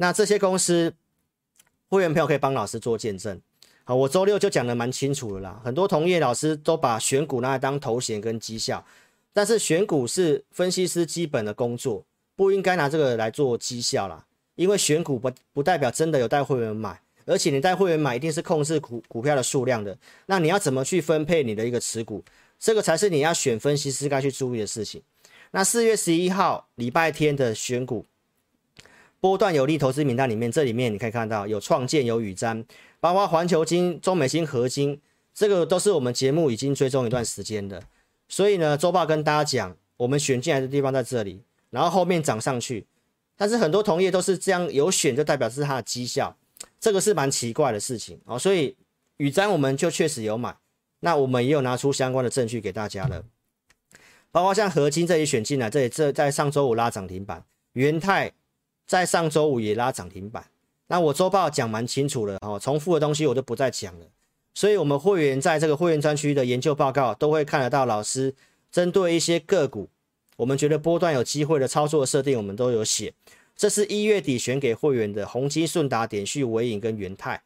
[0.02, 0.92] 那这些公司
[1.88, 3.40] 会员朋友可以帮老师做见证，
[3.84, 5.62] 好，我周六就讲得蛮清楚了啦。
[5.64, 8.84] 很多同业老师都把选股拿来当头衔跟绩效，
[9.32, 12.04] 但是选股是分析师基本的工作，
[12.36, 14.26] 不应该拿这个来做绩效啦。
[14.56, 19.96] 因为选股不不代表真的有带会员买，而且你带会员买一定是控制股股票的数量的。
[20.26, 22.24] 那你要怎么去分配你的一个持股，
[22.58, 25.00] 这个才是你要选分析师该去注意的事情。
[25.52, 28.04] 那四月十一号礼拜天的选股。
[29.22, 32.66] 波段有利投资名单里面，这里面你可以看到有创建、有宇瞻，
[33.00, 35.00] 包括环球金、中美金、合金，
[35.32, 37.84] 这个都是我们节目已经追踪一段时间的。
[38.28, 42.88] 所以呢，周报跟大家讲，我们选进来的地方在这里，然后后面涨上去。
[43.38, 46.36] 但是很多同业都是这样有选，就代表是它的绩效，
[46.80, 48.40] 这个是蛮奇怪的事情哦。
[48.40, 48.76] 所以
[49.18, 50.56] 宇瞻我们就确实有买，
[51.02, 53.24] 那我们也有拿出相关的证据给大家了，
[54.32, 58.32] 包括像合金这里选进来，这里这在上周五拉涨停板，元泰。
[58.91, 60.45] 在上周五也拉涨停板，
[60.88, 64.06] 那我周报讲蛮清楚了哦，重复的东西我就不再讲了。
[64.54, 68.36] 所以，我们会员在这个会员专区的研究报告都会看得到，老师
[68.69, 69.88] 针对一些个股，
[70.36, 73.13] 我们觉得波段有机会的操作设定，我们都有写。
[73.56, 77.41] 这是一月底选给会员的宏基、顺达、点序、伟影跟元泰。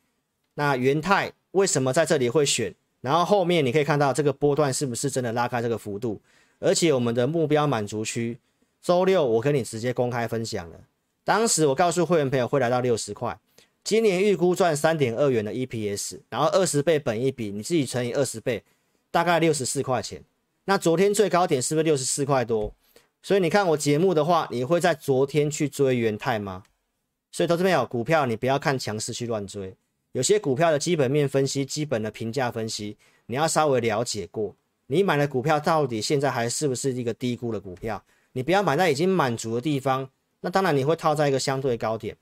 [0.56, 2.74] 那元泰为什么在这里会选？
[3.02, 6.20] 然后后面你可以看到这个波段是不是真的拉开这个幅度？
[6.58, 8.40] 而且我们的目标满足区，
[8.82, 10.80] 周六我跟你直接公开分享了。
[11.26, 13.38] 当时我告诉会员朋友会来到六十块，
[13.84, 18.64] 今年预估赚三点二元的 EPS，然后二十倍本一比，你自己乘以二十倍，
[19.10, 20.24] 大概六十四块钱。
[20.66, 22.72] 那昨天最高点是不是六十四块多？
[23.24, 26.64] 所以你看我节目的话，你会在昨天去追元泰吗？
[27.32, 29.76] 所以投资朋友，股票你不要看强势去乱追，
[30.12, 34.56] 有些股票的基本面分析、基本的评价分析，你要稍微了解过。
[34.86, 38.04] 你买的股票到底现在还是不是一个低估的股票？
[38.34, 40.08] 你不要买在已经满足的地方。
[40.46, 42.16] 那当然你会套在一个相对高点，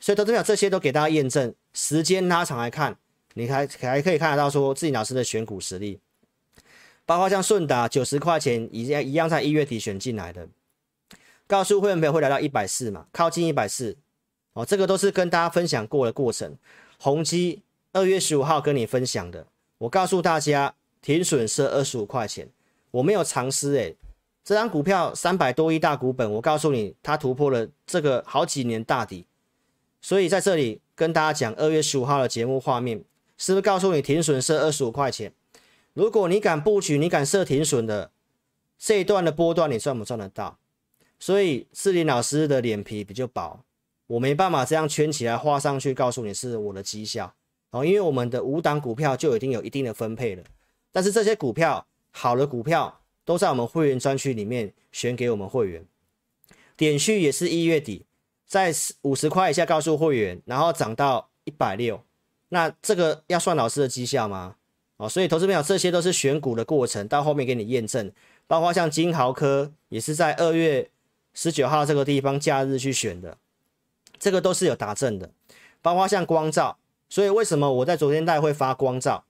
[0.00, 1.54] 所以投资表这些都给大家验证。
[1.72, 2.98] 时间拉长来看，
[3.34, 6.00] 你还还可以看得到说自己老师的选股实力，
[7.06, 10.48] 包括像顺达九十块钱一样一样在一月底选进来的，
[11.46, 13.96] 告诉会员朋友会来到一百四嘛，靠近一百四
[14.54, 16.56] 哦，这个都是跟大家分享过的过程。
[16.98, 17.62] 宏基
[17.92, 19.46] 二月十五号跟你分享的，
[19.78, 22.48] 我告诉大家停损是二十五块钱，
[22.90, 23.94] 我没有藏私诶。
[24.48, 29.26] 这张股票三百多亿大股本，我告诉你，它突破了这个好几年大底，
[30.00, 33.04] 所以在这里跟大家讲，二月十五号的节目画面
[33.36, 35.34] 是不是告诉你停损设二十五块钱？
[35.92, 38.10] 如果你敢布局，你敢设停损的
[38.78, 40.58] 这一段的波段，你赚不赚得到？
[41.18, 43.62] 所以志林老师的脸皮比较薄，
[44.06, 47.34] 我没办法这样圈起来画上去，告诉你是我的绩效
[47.68, 50.42] 哦，因为我们的五档股票就已经有一定的分配了，
[50.90, 55.84] 但是这些股票好的股票都在我们会员专区里面选给我们会员，
[56.78, 58.06] 点序也是一月底
[58.46, 62.02] 在五十块以下告诉会员，然后涨到一百六，
[62.48, 64.56] 那这个要算老师的绩效吗？
[64.96, 68.10] 哦，所以投资朋友这些都是选股的过程，到后面给你验证，
[68.46, 70.88] 包括像金豪科也是在二月。
[71.34, 73.36] 十九号这个地方假日去选的，
[74.18, 75.30] 这个都是有达证的，
[75.80, 79.24] 包括像光照，所以为什么我在昨天带会发光照，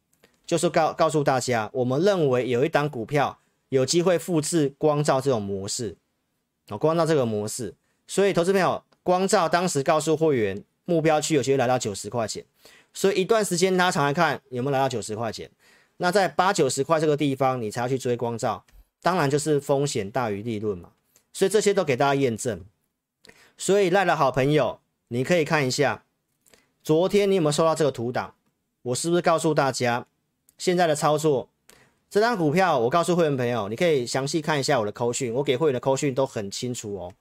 [0.47, 5.97] 就是告告诉大家，我们认为有一档股票有机会复制光照这种模式，
[6.69, 7.75] 哦，光照这个模式，
[8.07, 12.45] 所以投资朋友，光照当时告诉会员目标区有机会来到九十块钱，
[12.95, 15.51] 所以一段时间拉长来看有没有来到九十块钱，
[15.99, 18.65] 那在八九十块这个地方你才要去追光照，
[19.03, 20.93] 当然就是风险大于利润嘛。
[21.33, 22.65] 所以这些都给大家验证。
[23.57, 26.05] 所以赖的好朋友，你可以看一下，
[26.83, 28.35] 昨天你有没有收到这个图档？
[28.83, 30.07] 我是不是告诉大家
[30.57, 31.51] 现在的操作？
[32.11, 37.13] 这张股票，我告诉会员朋友，你可以详细看一下我的扣讯，我给会员的扣讯都很清楚哦。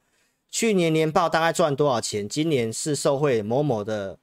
[0.50, 2.28] 去年年报大概赚多少钱？
[2.28, 4.17] 今年是受惠某某的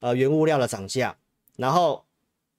[0.00, 1.16] 呃原物料的涨价。
[1.56, 2.06] 然后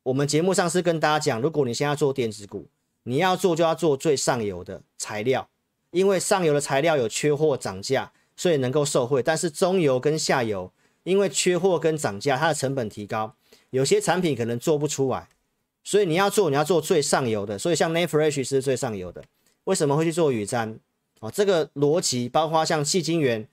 [0.04, 2.68] 我们节目上是跟大家讲，如果你现在做电子股，
[3.02, 5.50] 你要做就要做最上游的材料。
[5.90, 9.24] 因为上游的材料有缺货涨价，所以能够受惠。
[9.24, 13.36] 但是中游跟下游，因为缺货跟涨价，它的成本提高，
[13.72, 15.30] 有些产品可能做不出来。
[15.84, 17.60] 所以你要做，你要做最上游的。
[17.60, 19.24] 所以像 Nantfresh 是最上游的。
[19.66, 20.78] 为什么会去做宇瞻？
[21.20, 23.48] 哦，这个逻辑包括像矽晶圆，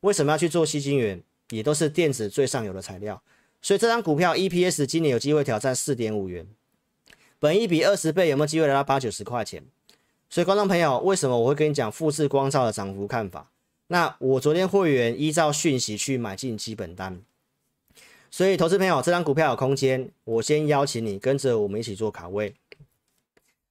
[0.00, 1.22] 为什么要去做矽晶圆？
[1.50, 3.22] 也都是电子最上游的材料。
[3.62, 6.46] 所以这张股票 EPS 今年有机会挑战四点五元，
[7.38, 9.64] 本一比二十倍，有没有机会来到八九十块钱？
[10.28, 13.50] 所以，观众朋友，为什么我会跟你讲复制光照的涨幅看法？
[13.86, 17.20] 那我昨天会员依照讯息去买进基本单，
[18.30, 22.54] 所以投资朋友，这张股票有空间，我先邀请你跟着我们一起做卡位。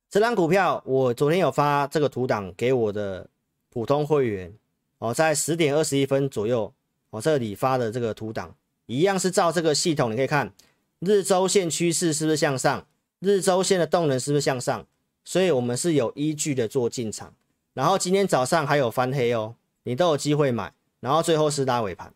[0.09, 3.27] 这张股票我昨天有发这个图档给我的
[3.69, 4.53] 普通会员
[4.99, 6.73] 哦，在十点二十一分左右，
[7.09, 10.53] 我这里发的这个图档一样是照这个系统，你可以看
[10.99, 12.87] 日周线趋势是不是向上，
[13.19, 14.85] 日周线的动能是不是向上？
[15.27, 17.33] 所以，我们是有依据的做进场，
[17.73, 22.13] 然后今天早上还有翻黑哦，你都有机会买，然后最后是拉尾盘。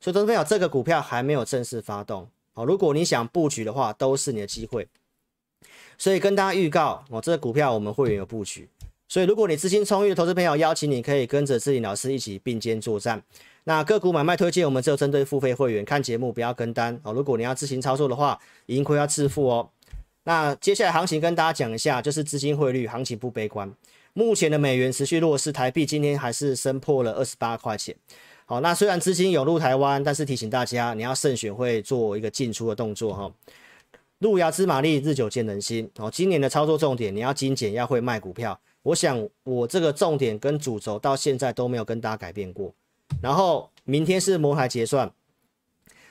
[0.00, 2.64] 所以，投资朋友，这个股票还没有正式发动哦。
[2.64, 4.86] 如果你想布局的话，都是你的机会。
[5.96, 8.68] 所以，跟大家预告哦，这个股票我们会员有布局。
[9.08, 13.22] 所以，如果你资金充裕的投资朋友，邀请你可以跟着志霖老师一起并肩作战。
[13.64, 17.12] 那个股买卖推荐，我们只有针对付费会员看节目，不要跟单哦。
[17.12, 19.68] 如果你要自行操作的话，盈亏要自负哦。
[20.24, 23.70] 那接下来行情跟大家讲一下，就是资金汇率行情不悲观。
[24.12, 27.94] 目前的美元持续弱势，台币今天还是升破了二十八块钱。
[28.50, 33.30] 好，那虽然资金涌入台湾，但是提醒大家，你要慎选，会做一个进出的动作哈。
[34.20, 35.90] 路遥知马力，日久见人心。
[35.98, 38.58] 哦，今年的操作重点，你要精简，要会卖股票。
[38.82, 42.74] 我想我这个重点跟主轴到现在都没有跟大家改变过。
[43.20, 45.12] 然后明天是摩台结算，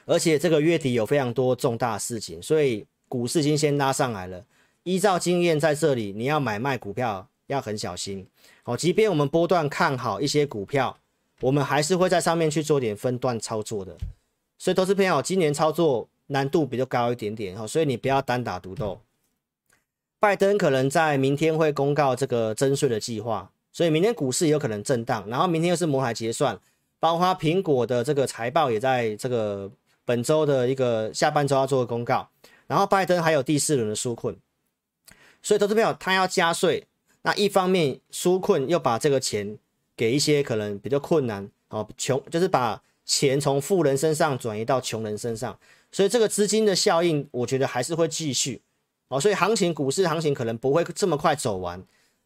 [0.06, 2.86] 而且这个月底有非常多重大事情，所以。
[3.10, 4.44] 股市已经先拉上来了，
[4.84, 8.28] 依照经验在这里，你要买卖股票要很小心。
[8.64, 11.00] 好，即便我们波段看好一些股票，
[11.42, 13.96] 我们还是会在上面去做点分段操作的。
[14.58, 19.00] 所以投资朋友，今年操作难度比较高一点点哈，所以你不要单打独斗。
[20.20, 25.24] 拜登可能在明天会公告这个征税的计划，所以明天股市也有可能震荡。
[25.30, 26.60] 然后明天又是摩海结算，
[27.00, 29.72] 包括苹果的这个财报也在这个
[30.04, 32.28] 本周的一个下半周要做个公告。
[32.66, 34.36] 然后拜登还有第四轮的纾困，
[35.42, 36.88] 所以投资朋友他要加税，
[37.22, 39.60] 那一方面纾困又把这个钱
[39.98, 45.60] 给一些可能比较困难哦，穷就是把钱从富人身上转移到穷人身上，
[45.92, 48.62] 所以这个资金的效应我觉得还是会继续
[49.10, 51.84] 哦，所以行情股市行情可能不会这么快走完，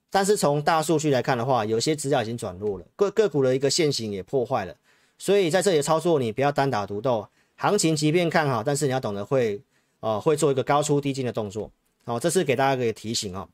[0.10, 4.76] 但是从大数据来看的话，有些资料已经转弱了，个个股的一个线型也破坏了，
[5.18, 9.62] 所以在这里的操作你不要单打独斗，行情即便看好，但是你要懂得会。
[10.04, 11.72] 哦，会做一个高出低进的动作，
[12.06, 13.48] 哦，这是给大家一个提醒哦。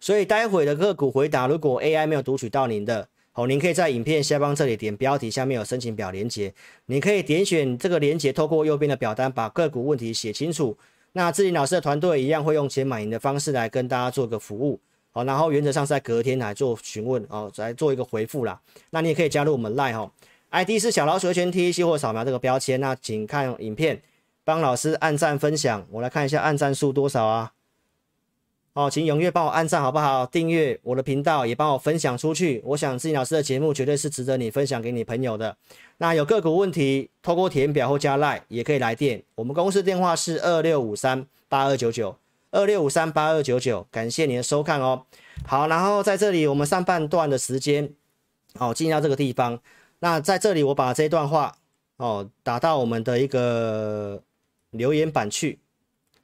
[0.00, 3.06] 所以待会的个股回答，如果 AI 没有读取到您的，
[3.40, 6.52] 哦，您可以在影片下方这里点标题，下面有申请表连接，
[6.84, 10.76] 你可以点选这个连接，透过右边的表单把个股问题写清楚。
[11.12, 14.78] 那志林老师的团队一样会用钱买赢的方式来跟大家做个服务，
[15.10, 18.60] 好，然后原则上是在隔天来做询问，哦，来做一个回复啦。
[18.90, 20.12] 那你也可以加入我们 Line 哈
[20.50, 24.02] ，ID 是小老鼠圈 T C 或扫描这个标签，那请看影片。
[24.44, 27.52] 帮老师按赞分享，我来看一下按赞数多少啊？
[28.72, 30.24] 哦，请踊跃帮我按赞好不好？
[30.26, 32.62] 订阅我的频道，也帮我分享出去。
[32.64, 35.56] 我想志颖老师的节目绝对是值得你分享给你朋友的。
[35.98, 39.20] 那有个股问题，透过填表或加 LINE 也可以来电。
[39.34, 42.16] 我们公司电话是二六五三八二九九
[42.52, 43.84] 二六五三八二九九。
[43.90, 45.04] 感谢您的收看哦。
[45.44, 47.92] 好，然后在这里我们上半段的时间，
[48.58, 49.60] 哦，进到这个地方。
[49.98, 51.56] 那在这里我把这段话
[51.96, 54.22] 哦打到我们的一个
[54.70, 55.58] 留言板去，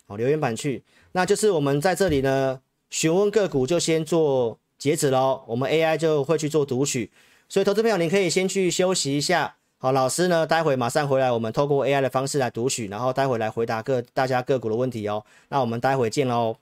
[0.07, 0.85] 哦，留言板去。
[1.17, 2.61] 那就是我们在这里呢，
[2.91, 7.11] 询问个股就先做截止喽，我们 AI 就会去做读取，
[7.49, 16.59] 所以投资朋友您可以先去休息一下，好，老师呢待会马上回来，我们透过 AI 的方式来读取，然后待会来回答各大家个股的问题哦，那我们待会见喽。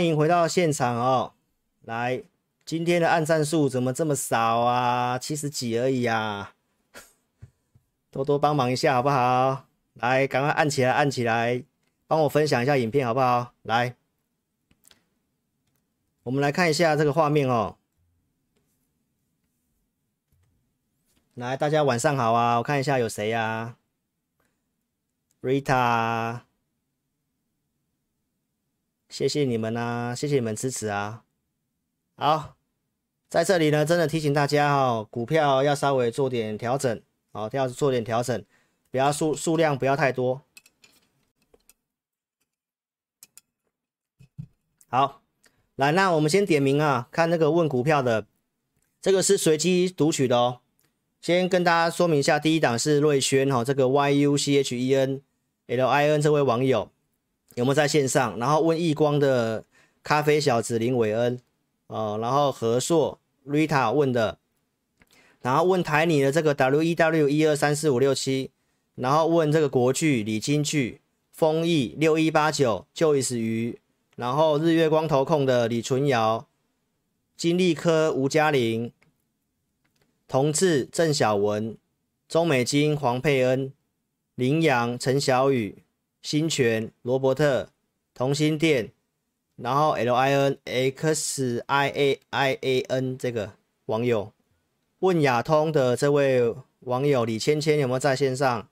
[0.00, 1.34] 欢迎回到现场哦。
[1.82, 2.22] 来，
[2.64, 5.18] 今天的按赞数怎么这么少啊？
[5.18, 6.54] 七十几而已啊，
[8.10, 9.66] 多多帮忙一下好不好？
[9.92, 11.62] 来，赶快按起来，按起来，
[12.06, 13.52] 帮我分享一下影片好不好？
[13.64, 13.94] 来，
[16.22, 17.76] 我们来看一下这个画面哦。
[21.34, 22.56] 来，大家晚上好啊！
[22.56, 23.76] 我看一下有谁呀
[25.42, 26.49] ？Rita。
[29.10, 31.24] 谢谢你们啊，谢谢你们支持啊！
[32.14, 32.56] 好，
[33.28, 37.02] 在这里呢，真的提醒大家哦，股票要稍微做点调整，
[37.32, 38.44] 哦，要做点调整，
[38.92, 40.42] 不要数数量不要太多。
[44.86, 45.22] 好，
[45.74, 48.28] 来，那我们先点名啊，看那个问股票的，
[49.02, 50.60] 这个是随机读取的哦。
[51.20, 55.20] 先跟大家说明一下，第一档是瑞轩哈，这个 Y U C H E N
[55.66, 56.92] L I N 这位网友。
[57.54, 58.38] 有没有在线上？
[58.38, 59.64] 然后问亿光的
[60.02, 61.40] 咖啡小子林伟恩，
[61.88, 64.38] 哦，然后和硕 Rita 问的，
[65.42, 68.50] 然后问台泥的这个 W E W 一二三四五六七，
[68.94, 71.00] 然后问这个国巨李金巨
[71.32, 73.78] 丰益六一八九 Joyce 鱼，
[74.16, 76.46] 然后日月光投控的李纯尧，
[77.36, 78.92] 金利科吴嘉玲，
[80.28, 81.76] 同志郑小文，
[82.28, 83.72] 中美金黄佩恩，
[84.36, 85.82] 羚羊陈小雨。
[86.22, 87.68] 新泉、罗伯特、
[88.12, 88.92] 同心店，
[89.56, 93.52] 然后 L I N X I A I A N 这个
[93.86, 94.32] 网友
[94.98, 98.68] 问亚通的这位网友李芊芊有没有在线上？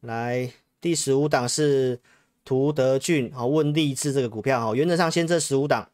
[0.00, 2.00] 来，第十五档是
[2.44, 5.88] 涂德俊，好，问励志这个股票，好，原则上先这十五档，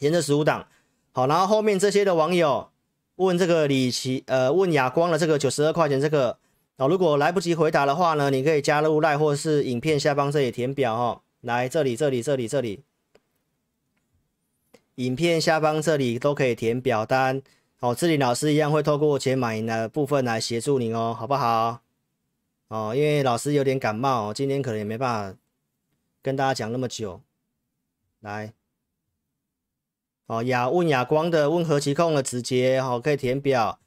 [0.00, 0.66] 先这十五档，
[1.12, 2.70] 好，然后后面这些的网友
[3.16, 6.38] 问这个李奇，呃，问亚光的这个九十二块钱这个。
[6.80, 11.20] 哦，如果来不及回答的话呢，你可以加入赖或是影片下方这里填表哦。
[11.42, 12.82] 来这里，这里，这里，这里，
[14.94, 17.42] 影片下方这里都可以填表单。
[17.80, 21.82] 哦，志霖老师一样会透过钱买的部分来协助你哦，好不好？
[22.68, 25.38] 哦，因为老师有点感冒，今天可能也没办法
[26.22, 27.20] 跟大家讲那么久。
[28.20, 28.54] 来，
[30.28, 33.78] 哦，雅问雅光的问合期控的直接哦，可以填表。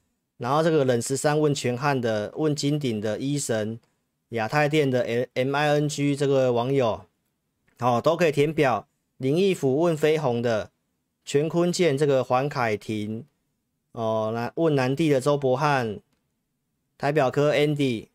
[0.44, 3.80] 然后这个冷十三问全汉的问金鼎的医神
[4.28, 7.06] 亚太店的 M M I N G 这个网友，
[7.78, 8.86] 哦，都可以填表。
[9.16, 10.70] 林义府问飞鸿的
[11.24, 13.24] 全坤健这个黄凯婷，
[13.92, 15.98] 哦，来问南地的周伯汉，
[16.98, 18.08] 台表科 Andy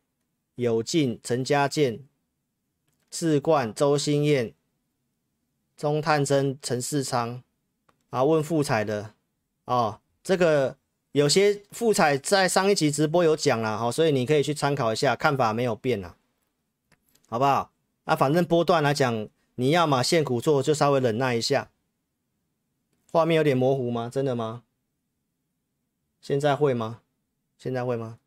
[0.53, 2.01] 有进陈家健，
[3.09, 4.53] 智冠周新燕，
[5.75, 7.41] 中探针陈世昌，
[8.11, 9.15] 啊问富彩的，
[9.65, 9.99] 哦。
[10.21, 10.77] 这个
[11.11, 16.15] 有些富彩在上一集直播有讲了哈，所以你可以去参考一下，看法没有变啊，
[17.27, 17.71] 好不好？
[18.05, 21.71] 啊，反正波段来讲，你要嘛现股做，就稍微忍耐一下。
[23.11, 24.09] 画面有点模糊吗？
[24.11, 24.63] 真的吗？
[26.21, 27.01] 现在会吗？
[27.57, 28.19] 现在会吗？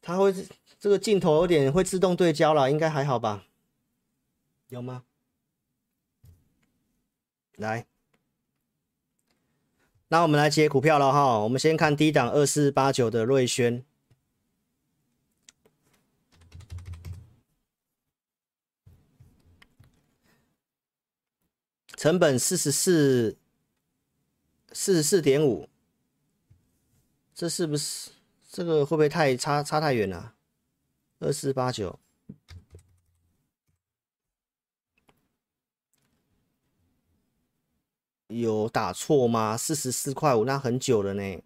[0.00, 0.34] 它会
[0.80, 3.44] 这个镜头有点会自动对焦了，应该还好吧？
[4.68, 5.04] 有吗？
[7.56, 7.86] 来，
[10.10, 11.38] 那我们来接股票了哈。
[11.38, 13.84] 我们先看低档二四八九的瑞轩，
[21.94, 23.36] 成本四十四，
[24.72, 25.68] 四十四点五，
[27.34, 28.10] 这是不是
[28.50, 30.34] 这个会不会太差差太远了？
[31.18, 31.98] 二四八九。
[38.28, 39.56] 有打错吗？
[39.56, 41.42] 四十四块五，那很久了呢。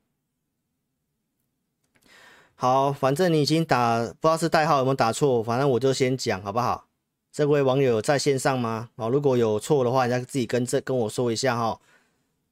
[2.54, 6.86] 好，反正你已经打，不知道是代号有没有打错，反正我就先讲好不好？
[7.32, 8.90] 这位网友在线上吗？
[8.96, 11.80] 哦，如果有错的话，你再自己跟这跟我说一下哈。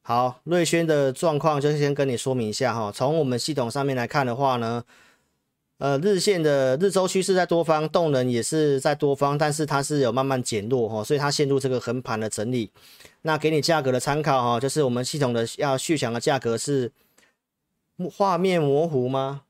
[0.03, 2.91] 好，瑞轩的状况就先跟你说明一下哈。
[2.91, 4.85] 从我们系统上面来看的话呢。
[5.81, 12.71] 呃，日线的日周趋势在多方，动能也是在多方，但是它是有慢慢减弱哈，所以它陷入这个横盘的整理。
[13.23, 16.93] 那给你价格的参考哈，就是我们系统的要续强的价格是
[18.13, 19.45] 画面模糊吗？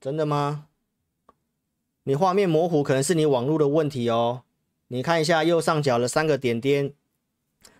[0.00, 0.64] 真的吗？
[2.04, 4.44] 你画面模糊可能是你网络的问题哦。
[4.86, 6.94] 你看一下右上角的三个点点，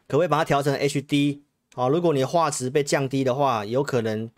[0.06, 1.40] 可不可以把它调成 HD？
[1.72, 4.30] 好，如果你画质被降低的话，有可能。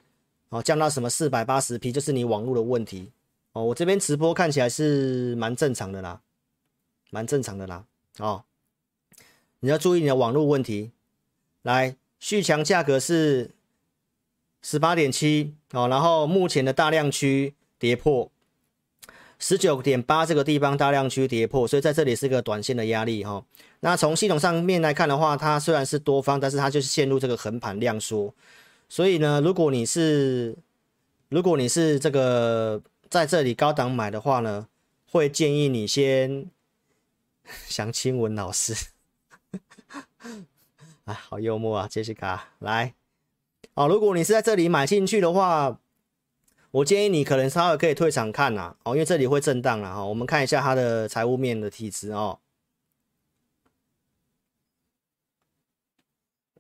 [0.51, 3.11] 哦，降到什么四百八十 P，就是你网络的问题
[3.53, 3.65] 哦。
[3.65, 6.21] 我这边直播看起来是蛮正常的啦，
[7.11, 7.85] 蛮正常的啦。
[8.19, 8.45] 哦，
[9.61, 10.91] 你要注意你的网络问题。
[11.63, 13.51] 来，续强价格是
[14.61, 18.31] 十八点七哦，然后目前的大量区跌破
[19.39, 23.45] 十九点八这个地方，大量区跌破，所以在这里是个短线的压力哈、哦。
[23.81, 28.35] 那从系统上面来看的话，它虽然是多方，但是它就是陷入这个横盘量缩。
[28.91, 30.59] 所以呢，如果你是
[31.29, 34.67] 如果你是这个在这里高档买的话呢，
[35.09, 36.51] 会建议你先
[37.69, 38.75] 想亲文老师
[41.07, 42.97] 啊，好幽默啊，杰西卡来
[43.75, 43.87] 哦。
[43.87, 45.79] 如果你是在这里买进去的话，
[46.73, 50.05] 我建议你可能稍微可以退场看呐哦，因为这里会震荡了哈。
[50.05, 52.41] 我们看一下它的财务面的体质哦，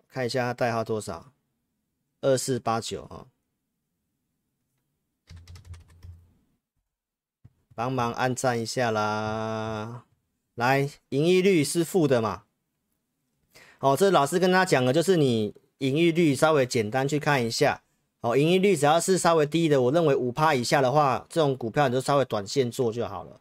[0.08, 1.32] 看一下它代号多少。
[2.22, 3.24] 二四八九啊，
[7.74, 10.04] 帮忙按赞一下啦！
[10.54, 12.42] 来，盈利率是负的嘛？
[13.78, 17.82] 哦，这老师跟他讲的，就是你盈利率稍微简单去看一下。
[18.20, 23.40] 哦，盈利率只要是稍微低的，我认为五趴以下的话，这种股票你就稍微短线做就好了。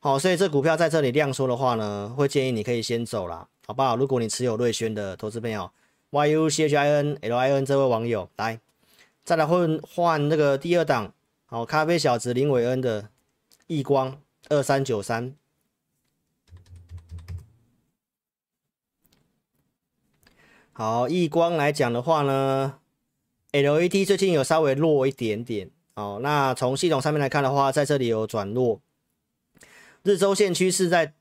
[0.00, 3.96] 好，所以这股票在这里量缩的话呢，会建议你可以先走啦，好不好？
[3.96, 5.70] 如果你持有瑞轩的投资朋友。
[6.10, 8.58] Y U C H I N L I N 这位网友来，
[9.24, 11.12] 再来换换那个第二档，
[11.44, 13.10] 好，咖啡小子林伟恩的
[13.66, 15.34] 亿光二三九三，
[20.72, 22.78] 好，亿光来讲的话呢
[23.52, 28.80] ，L E D 最近有稍微弱一点点，哦，那从系统上面来看的话，在这里有转弱，
[30.04, 31.12] 日周线趋势在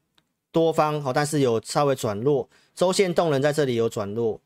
[0.54, 4.40] 多方，好，但是有稍微转弱，周线动能在这里有转弱。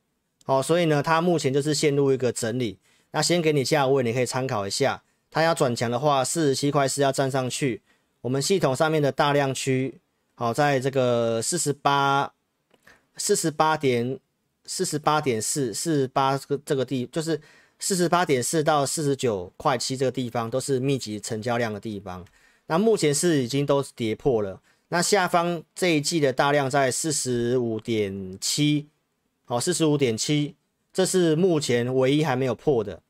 [0.46, 2.80] 哦，所以呢，它目前就是陷入一个整理。
[3.12, 5.04] 那先给你价位，你可以参考一下。
[5.30, 7.82] 它要转强的话，四十七块四要站上去。
[8.22, 10.00] 我们系统上面的大量区，
[10.36, 12.34] 好，在这个四十八、
[13.18, 14.20] 四十八点、
[14.66, 17.40] 四十八点四、四十八这个这个地，就是
[17.80, 22.26] 四十八点四到四十九块七这个地方，都是密集成交量的地方。
[22.68, 24.62] 那目前是已经都跌破了。
[24.90, 28.88] 那下方这一季的大量在四十五点七。
[29.52, 30.56] 好，四十五点七，
[30.94, 33.02] 这是目前唯一还没有破的，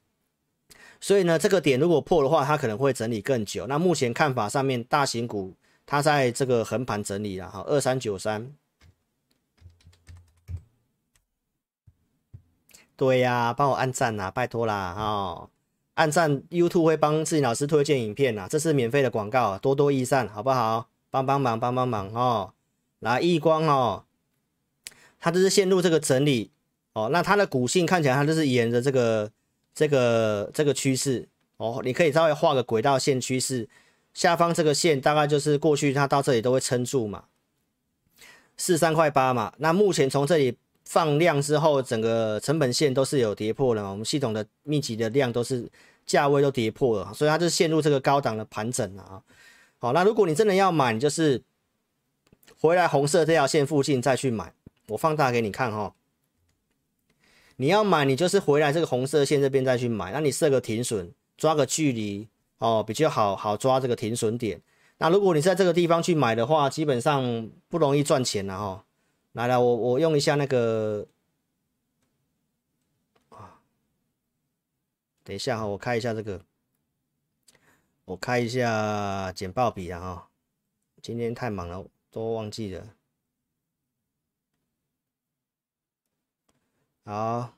[1.00, 3.68] 所以呢，这个点如果破的话，它可能会整理更久。
[3.68, 5.54] 那目前看法上面，大型股
[5.86, 8.52] 它在这个横盘整理了，哈，二三九三，
[12.96, 15.48] 对呀、啊，帮我按赞呐，拜托啦，哈，
[15.94, 20.88] 按赞 YouTube 会帮自己老师推荐影片呐，这是免费的广告，多多益善，好不好？
[21.12, 22.54] 帮帮忙，帮帮忙哦，
[22.98, 24.06] 来易光哦。
[25.22, 26.52] 它就是陷入这个整理
[26.94, 29.32] 哦，那它的股性看起来它就是沿着这个
[29.74, 33.70] 这个这个趋势哦，你可以稍微画个轨道线趋势，
[34.14, 37.26] 下方这个线大概就是过去它到这里都会撑住嘛，
[38.58, 39.54] 四三块八嘛。
[39.60, 45.70] 那目前从这里放量之后，整个成本线都是有跌破了，我们系统的密集的量都是
[46.06, 49.22] 价位都跌破了，所以它就陷入这个高档的盘整了啊。
[49.78, 51.42] 好，那如果你真的要买，你就是
[52.60, 54.52] 回来红色这条线附近再去买。
[54.92, 55.96] 我放大给你看哈。
[57.56, 62.28] 你要买，你就是回来这个红色线这边再去买，那你设个停损，抓个距离
[62.58, 64.62] 哦，比较好好抓这个停损点。
[64.98, 68.86] 那如果你在这个地方去买的话，基本上不容易赚钱了哈。
[69.34, 71.08] 来来，我我用一下那个
[73.30, 73.62] 啊，
[75.24, 76.42] 等一下哈，我开一下这个。
[78.06, 80.28] 我开一下简报笔啊，
[81.02, 82.84] 今天太忙了，都忘记了。
[87.04, 87.54] 好，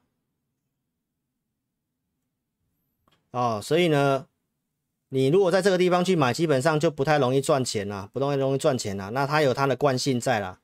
[3.31, 4.27] 哦，所以呢，
[5.09, 9.09] 你如果在这个地方去买，基本上就不太容易赚钱啦，不容易容易赚钱啦。
[9.09, 10.59] 那它有它的惯性在啦。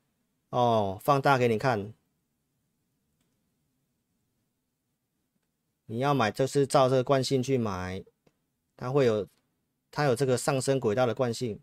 [0.50, 1.94] 哦，放大给你看，
[5.86, 8.04] 你要买就是照这个惯性去买，
[8.76, 9.28] 它会有。
[9.92, 11.60] 它有这个上升轨道的惯性，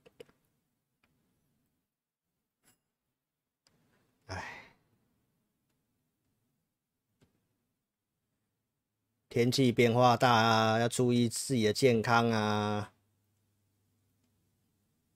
[9.37, 12.91] 天气变化大啊，要注意自己的健康啊。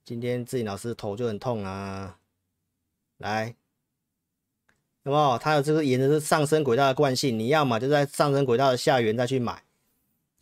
[0.05, 2.18] 今天自己老师头就很痛啊，
[3.16, 3.57] 来，
[5.05, 5.39] 有没有？
[5.39, 9.64] 它有这个沿着是上升轨道的惯性，你要么就在上升轨道的下缘再去买，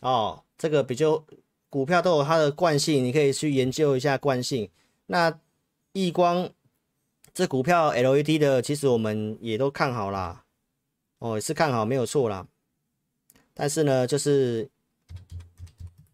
[0.00, 1.24] 哦，这个比较。
[1.70, 4.68] 股票都有它的惯性，你可以去研究一下惯性。
[5.06, 5.38] 那
[5.92, 6.50] 亿光
[7.32, 10.44] 这股票 LED 的，其实我们也都看好啦，
[11.18, 12.48] 哦，是看好没有错啦。
[13.58, 14.68] 但是呢，就是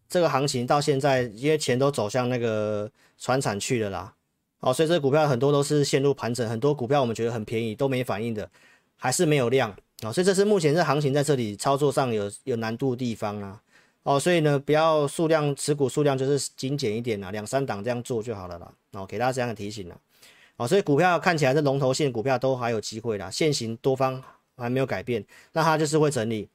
[0.09, 4.15] 这个行情到现在，因为钱都走向那个传产去了啦，
[4.61, 8.49] 哦，所以这股票很多都是陷入盘整，很多股票我们觉得很便宜都没反应的，
[8.97, 13.61] 还是没有量啊，哦，所以这是目前这行情在这里操作上有有难度的地方啊。
[14.05, 18.73] 哦，所以呢，不要数量持股数量就是精简一点啦，两三档这样做就好了啦。
[18.93, 19.97] 哦，给大家这样的提醒啦。
[20.57, 24.23] 哦，所以股票看起来这龙头线股票都还有机会啦，现行多方
[24.57, 26.49] 还没有改变，那它就是会整理。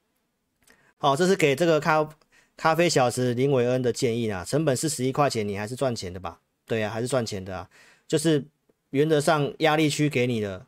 [1.02, 2.10] 好，这是给这个咖
[2.58, 4.44] 咖啡小子林伟恩的建议啦。
[4.44, 6.42] 成本是十一块钱，你还是赚钱的吧？
[6.68, 7.70] 对啊，还是赚钱的啊。
[8.06, 8.46] 就是
[8.90, 10.66] 原则上压力区给你的，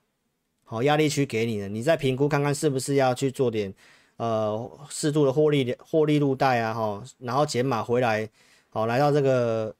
[0.63, 3.73] 好，压力区给你的，你再评估看看是不是要去做点。
[4.15, 8.29] 呃，适度的获利获利入袋啊，哈，然后减码回来，
[8.69, 9.75] 好，来到这个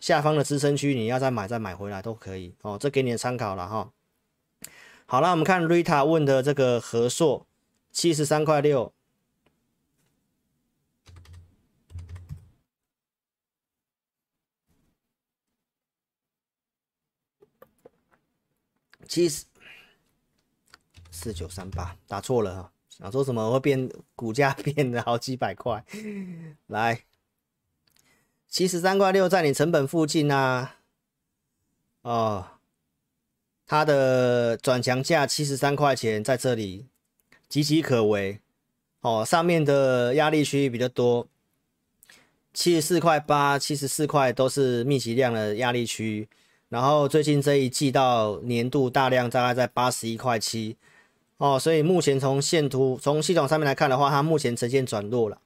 [0.00, 3.90] 下方的支撑区，你要再买再买回来都可以，哦，这给你的参考了哈。
[5.06, 7.46] 好了，我们看 Rita 问的这个和硕
[7.92, 8.90] 七十三块六，
[19.04, 19.44] 七十
[21.10, 22.72] 四九三八，打错了哈。
[22.88, 25.84] 想说什么会变股价变得好几百块？
[26.66, 27.04] 来，
[28.48, 30.76] 七十三块六在你成本附近啊。
[32.02, 32.46] 哦，
[33.66, 36.86] 它的转强价七十三块钱在这里
[37.50, 38.40] 岌岌可危。
[39.00, 41.26] 哦，上面的压力区域比较多，
[42.52, 46.28] 七十四块八、七十四块都是密集量的压力区。
[46.74, 50.76] 然后最近这一季到年度大量大概在八十一块七。
[51.36, 55.38] 哦，所以目前从线图、从系统上面来看的话，它目前呈现转弱了，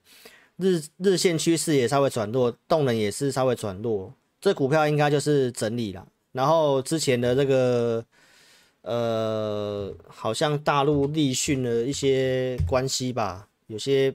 [0.56, 4.10] 日日线趋势也稍微转弱，动能也是稍微转弱，
[4.40, 6.06] 这股票应该就是整理了。
[6.32, 8.02] 然后之前的这个，
[8.80, 14.14] 呃，好像大陆立讯的一些关系吧，有些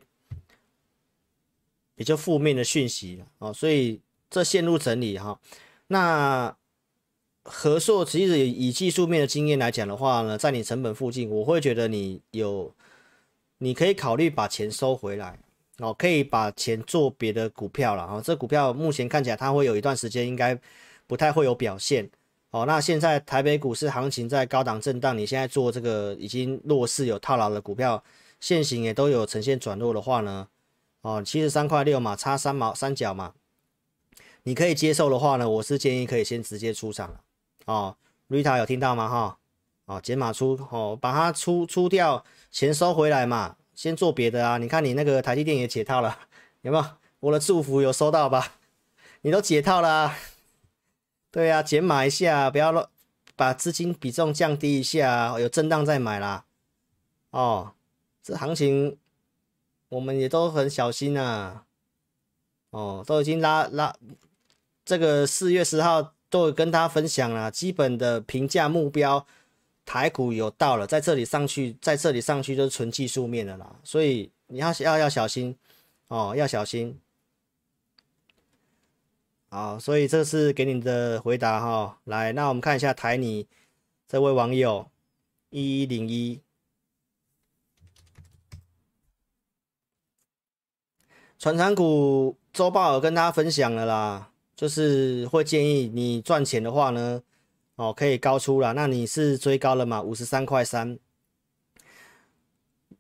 [1.94, 4.00] 比较负面的讯息哦，所以
[4.32, 5.40] 这陷入整理哈，
[5.90, 6.56] 那。
[7.46, 12.74] 合硕其实以技术面的经验来讲的话呢，在你成本附近，我会觉得你有，
[13.58, 15.38] 你可以考虑把钱收回来
[15.80, 18.22] 哦，可以把钱做别的股票了啊。
[18.24, 20.58] 这股票目前看起来它会有一段时间应该
[21.06, 22.10] 不太会有表现
[22.52, 22.66] 哦。
[22.66, 28.02] 那现在台北股市行情在高档震荡，你现在做这个已经弱势有套牢的股票，
[28.40, 30.48] 现行也都有呈现转弱的话呢，
[31.02, 33.34] 哦，七十三块六嘛，差三毛三角嘛，
[34.44, 37.20] 你可以接受的话呢，我是建议可以先直接出场了。
[37.66, 37.96] 哦
[38.30, 39.08] ，Rita 有听到吗？
[39.08, 39.38] 哈，
[39.86, 44.58] 哦，减码出，哦，把它出出掉，钱收回来嘛，先做别的啊。
[44.58, 46.20] 你看你那个台积电也解套了，
[46.62, 46.86] 有没有？
[47.22, 48.56] 我的祝福有收到吧？
[49.22, 50.18] 你都解套了啊，
[51.32, 52.88] 对啊，减码一下，不要乱，
[53.38, 56.44] 把资金比重降低一下，有震荡再买啦。
[57.30, 57.74] 哦，
[58.22, 58.98] 这行情
[59.88, 61.64] 我们也都很小心啊。
[62.72, 63.96] 哦，都已经拉拉，
[64.84, 66.13] 这个四月十号。
[66.34, 69.24] 都有跟大家分享了，基本的评价目标
[69.86, 75.56] 台股有到了，在这里上去，在这里上去就是纯技术面的啦，所以你要要要小心
[76.08, 77.00] 哦，要小心。
[79.50, 81.98] 好，所以这是给你的回答哈、哦。
[82.06, 83.46] 来，那我们看一下台泥
[84.08, 84.90] 这位网友
[85.52, 86.42] 一一零一，
[91.38, 97.22] 传产股周报有跟大家分享了啦，就是会建议你赚钱的话呢。
[97.76, 100.00] 哦，可以高出了，那你是追高了嘛？
[100.00, 101.00] 五十三块三，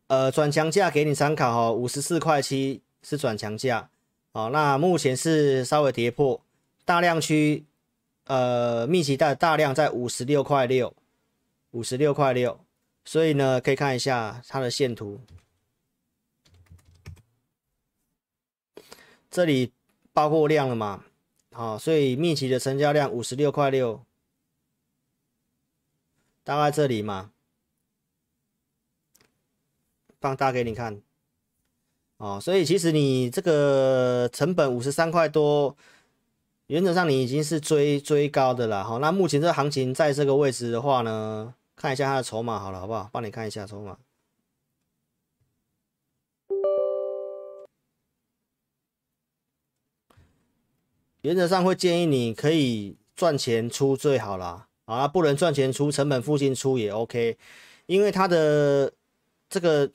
[0.08, 3.92] 呃，转强价给你参考哦，五十四块七是转强价，
[4.32, 6.42] 哦，那目前是稍微跌破
[6.86, 7.64] 大量区，
[8.26, 10.92] 呃，密集带大量在五十六块六，
[11.70, 12.60] 五十六块六，
[13.06, 15.22] 所以呢，可以看一下它的线图，
[19.30, 19.72] 这里
[20.12, 21.04] 爆过量了嘛？
[21.54, 24.04] 好，所以密集的成交量五十六块六。
[26.44, 27.32] 大概这里嘛，
[30.20, 31.02] 放大给你看，
[32.18, 35.78] 哦，所以其实你这个成本五十三块多，
[36.68, 43.10] 原则上你已经是追追高的了，好，那目前这行情在这个位置的话呢，看一下它的筹码好了，好不好？
[43.14, 43.98] 帮你看一下筹码，
[51.24, 54.68] 原则上会建议你可以赚钱出最好啦。
[54.86, 57.38] 啊，不能赚钱出，成本附近出也 OK，
[57.86, 58.92] 因为它的
[59.50, 59.90] 这个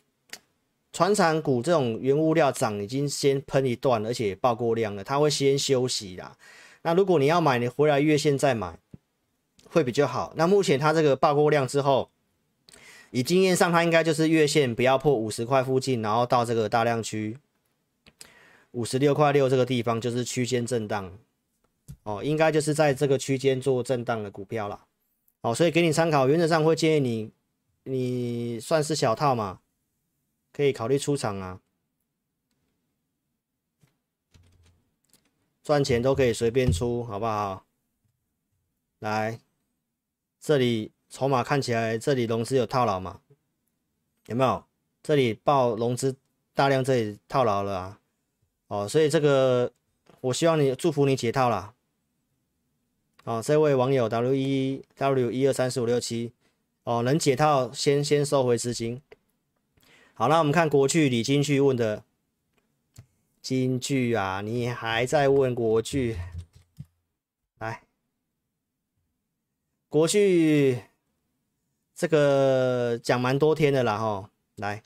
[0.95, 6.35] 传产股这种原物料涨已经先喷一段，而且爆过量了，它会先休息啦。
[6.83, 8.79] 那如果你要买，你回来月线再买
[9.68, 10.33] 会比较好。
[10.37, 12.09] 那目前它这个爆过量之后，
[13.11, 17.37] 以经验上，它应该就是月线不要破五十块附近，然后到这个大量区
[18.73, 21.19] 五十六块六这个地方就是区间震荡。
[22.03, 24.87] 哦，应该就是在这个区间做震荡的股票了。
[25.41, 27.33] 哦，所以给你参考，原则上会建议你，
[27.85, 29.61] 你算是小套嘛，
[30.53, 31.61] 可以考虑出场啊，
[35.62, 37.64] 赚钱都可以随便出，好不好？
[38.99, 39.41] 来，
[40.41, 43.21] 这里筹码看起来，这里融资有套牢嘛？
[44.27, 44.64] 有没有？
[45.03, 46.16] 这里爆融资
[46.53, 47.98] 大量，这里套牢了啊。
[48.69, 49.73] 哦，所以这个
[50.21, 51.75] 我希望你祝福你解套了。
[53.25, 56.33] 哦，这位网友 W 一 W 一二三四五六七，
[56.85, 59.03] 哦，能解套先先收回资金。
[60.14, 62.03] 好，那我们看国巨李金句问的，
[63.43, 66.16] 金句啊，你还在问国巨？
[67.59, 67.83] 来，
[69.89, 70.83] 国巨
[71.95, 74.83] 这个讲蛮多天的啦，哈，来，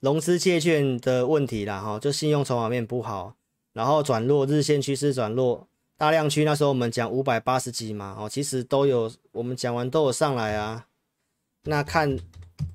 [0.00, 3.34] 融资借券的问题啦，哈，就信用筹码面不好，
[3.72, 5.66] 然后转弱，日线趋势转弱。
[5.96, 10.86] 大量区那时候我们讲五百八十几嘛，哦，其实都有，我们讲完都有上来啊。
[11.64, 12.16] 那看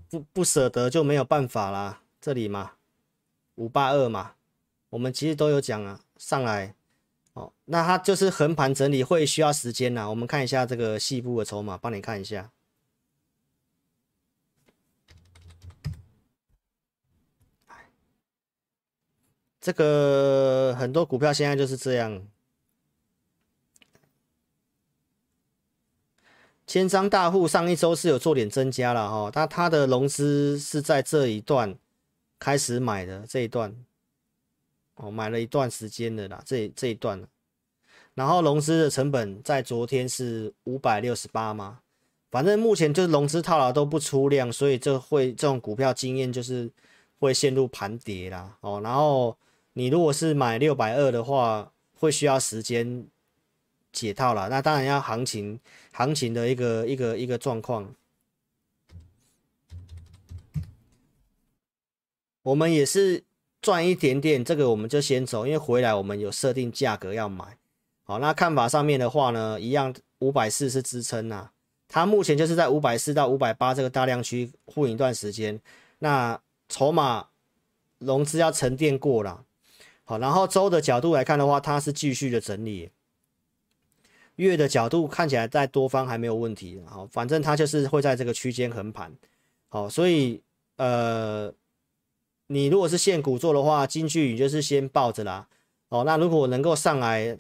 [0.10, 2.02] 不不舍得就没有办法啦。
[2.20, 2.72] 这里嘛，
[3.56, 4.34] 五八二嘛，
[4.90, 6.76] 我们其实都有讲啊，上来，
[7.32, 10.10] 哦，那它就是横盘整理会需要时间啦。
[10.10, 12.52] 我们看一下这个细部的筹码，帮你看一下。
[19.64, 22.22] 这个很多股票现在就是这样。
[26.68, 31.78] 千张大户上一周是有做点增加了哈，但他的融资是在这一段
[32.38, 33.74] 开始买的这一段，
[34.96, 37.26] 哦，买了一段时间的啦，这这一段，
[38.16, 41.80] 然后融资的成本在昨天是五百六十八嘛，
[42.30, 46.70] 反正目前就是融资套牢都不出量，所以这会这种股票经验就是
[47.20, 49.38] 会陷入盘跌啦，哦，然后
[49.74, 53.08] 你如果是买六百二的话，会需要时间。
[53.92, 55.60] 解套了，那当然要行情，
[55.92, 57.94] 行情的一个一个一个状况。
[62.42, 63.24] 我们也是
[63.62, 67.60] 赚一点点，这个我们就先走，因为回来我们有设定价格要买。
[68.04, 71.52] 好，那看法上面的话呢，一样五百四是支撑呐，
[71.88, 75.62] 它目前就是在五百四到五百八这个大量区护一段时间。
[76.00, 77.28] 那筹码
[78.00, 79.46] 融资要沉淀过了，
[80.04, 82.90] 好，然后周的角度来看的话，它是继续的整理。
[84.38, 89.16] 月的角度看起来在多方还没有问题，好，反正它就是会在这个区间横盘，
[89.70, 90.42] 好，所以
[90.78, 91.54] 呃，
[92.48, 95.48] 你如果是现股做的话，金句你就是先抱着啦，
[95.90, 97.38] 哦，那如果能够上来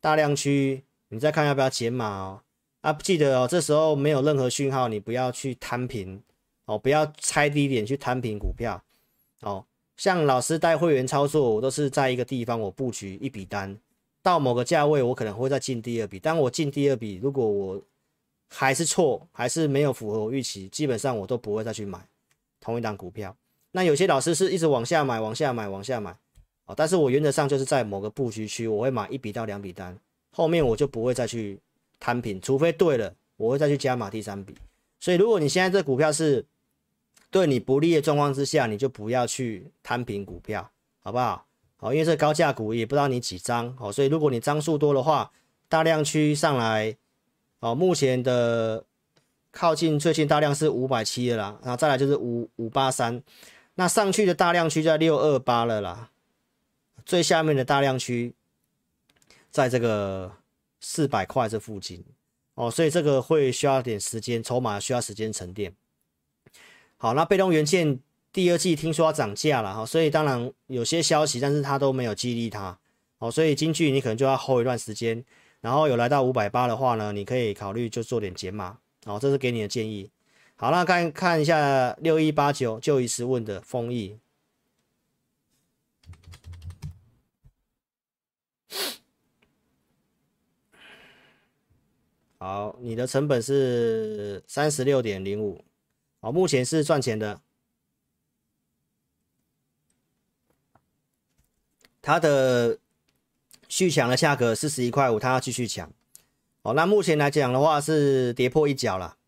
[0.00, 2.40] 大量区，你再看要不要减码哦，
[2.80, 6.22] 啊，记得哦，这时候没有任何讯号，你不要去摊平，
[6.64, 8.82] 哦，不要猜低点去摊平股票，
[9.42, 9.66] 哦，
[9.96, 13.78] 像老师带会员操作，我都是在一个地方我布局一笔单。
[14.22, 16.18] 到某个价位，我可能会再进第二笔。
[16.18, 17.82] 当我进第二笔，如果我
[18.48, 21.98] 还是错，还是没有符合我预期，基本上我都不会再去买
[22.58, 23.36] 同一档股票。
[23.72, 26.16] 那有些老师是一直往下买，往下买，往下买，
[26.64, 29.94] 哦，但是我原则上就是在某个布局区，我会买一笔到两笔单，
[30.30, 31.60] 后面我就不会再去
[32.00, 34.54] 摊平，除非对了，我会再去加码第三笔。
[35.00, 36.46] 所以如果你现在这股票是
[37.34, 40.70] 对你不利的状况之下，你就不要去摊平股票，
[41.00, 41.44] 好不好？
[41.74, 45.32] 好，因为这高价股也不知道你几张，哦，所以如果你张数多的话，
[45.68, 46.96] 大量区上来，
[47.58, 48.84] 哦，目前的
[49.50, 53.20] 靠近最近大量是五百七的啦，然后再来就是五五八三。
[53.74, 56.12] 那上去的大量区在六二八了啦，
[57.04, 58.32] 最下面的大量区
[59.50, 60.30] 在这个
[60.80, 62.04] 四百块这附近
[62.54, 65.74] 哦，所以这个会需要点时间，筹码需要时间沉淀。
[67.04, 68.00] 好，那被动元件
[68.32, 72.78] 第二季听说要涨价了哈，所以当然有些消息，但是它都没有激励它
[73.18, 75.22] 哦，所以金句你可能就要 hold 一段时间，
[75.60, 80.10] 然后有来到五百八的话呢，你可以考虑就做点减码哦，这是给你的建议。
[80.56, 84.18] 好，那看看一下六一八九就一时问的丰益。
[92.38, 95.62] 好，你的成本是三十六点零五，
[96.24, 97.42] 好，目前是赚钱的。
[102.00, 102.78] 它的
[103.68, 105.92] 续抢的价格四十一块五，它要继续抢。
[106.62, 109.18] 哦，那目前来讲的话是跌破一角了。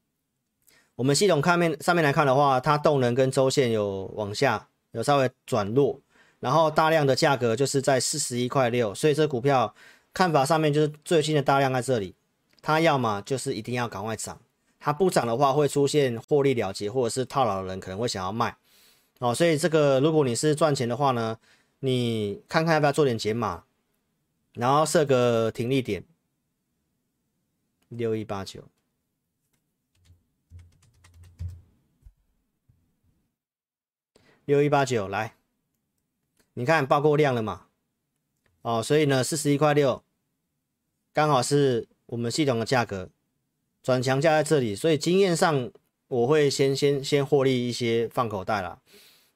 [0.95, 6.01] 我们系统看面上面来看的话，它动能跟周线有往下，有稍微转弱，
[6.41, 9.75] 然后大量的价格就是在四十一块六，所以这股票
[10.15, 12.15] 看法上面就是最新的大量在这里，
[12.63, 14.41] 它要么就是一定要赶快涨，
[14.87, 18.57] 它不涨的话会出现获利了结或者是套牢的人可能会想要卖，
[19.19, 21.41] 哦，所以这个如果你是赚钱的话呢，
[21.81, 23.65] 你看看要不要做点减码，
[24.53, 26.05] 然后设个停利点，
[27.89, 28.63] 六一八九。
[34.45, 35.35] 六一八九来，
[36.55, 37.67] 你看爆过量了嘛？
[38.63, 40.05] 哦，所以呢，四十一块六，
[41.13, 43.11] 刚好是我们系统的价格，
[43.87, 45.71] 转强价在这里，所以经验上
[46.09, 48.81] 我会先先先获利一些放口袋了。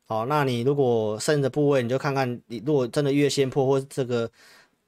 [0.07, 4.29] 好，那你如果剩的部位，你就看看，你如果真的月线破或这个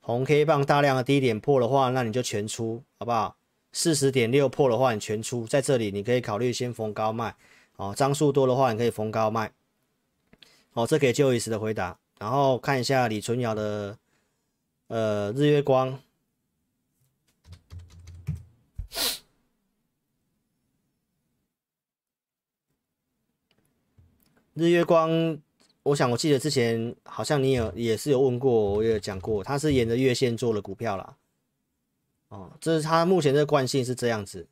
[0.00, 3.36] 红 K 棒大量的低点破的话，那你就全出，好不好？
[3.70, 7.36] 四十点六破的话，你全出，在这里你可以考虑先逢高卖。
[7.76, 9.52] 哦，张数多的话，你可以逢高卖。
[10.72, 13.96] 哦，这给就一时的回答，然后看一下李纯瑶的
[14.88, 16.00] 呃日月光，
[24.54, 25.38] 日月光，
[25.82, 31.16] 我想我记得之前好像你有也是有问过，我也有讲过，它是沿着月线做的股票啦。
[32.28, 34.46] 哦，这是它目前的惯性是这样子，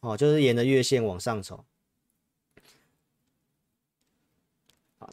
[0.00, 1.64] 哦，就是沿着月线往上走。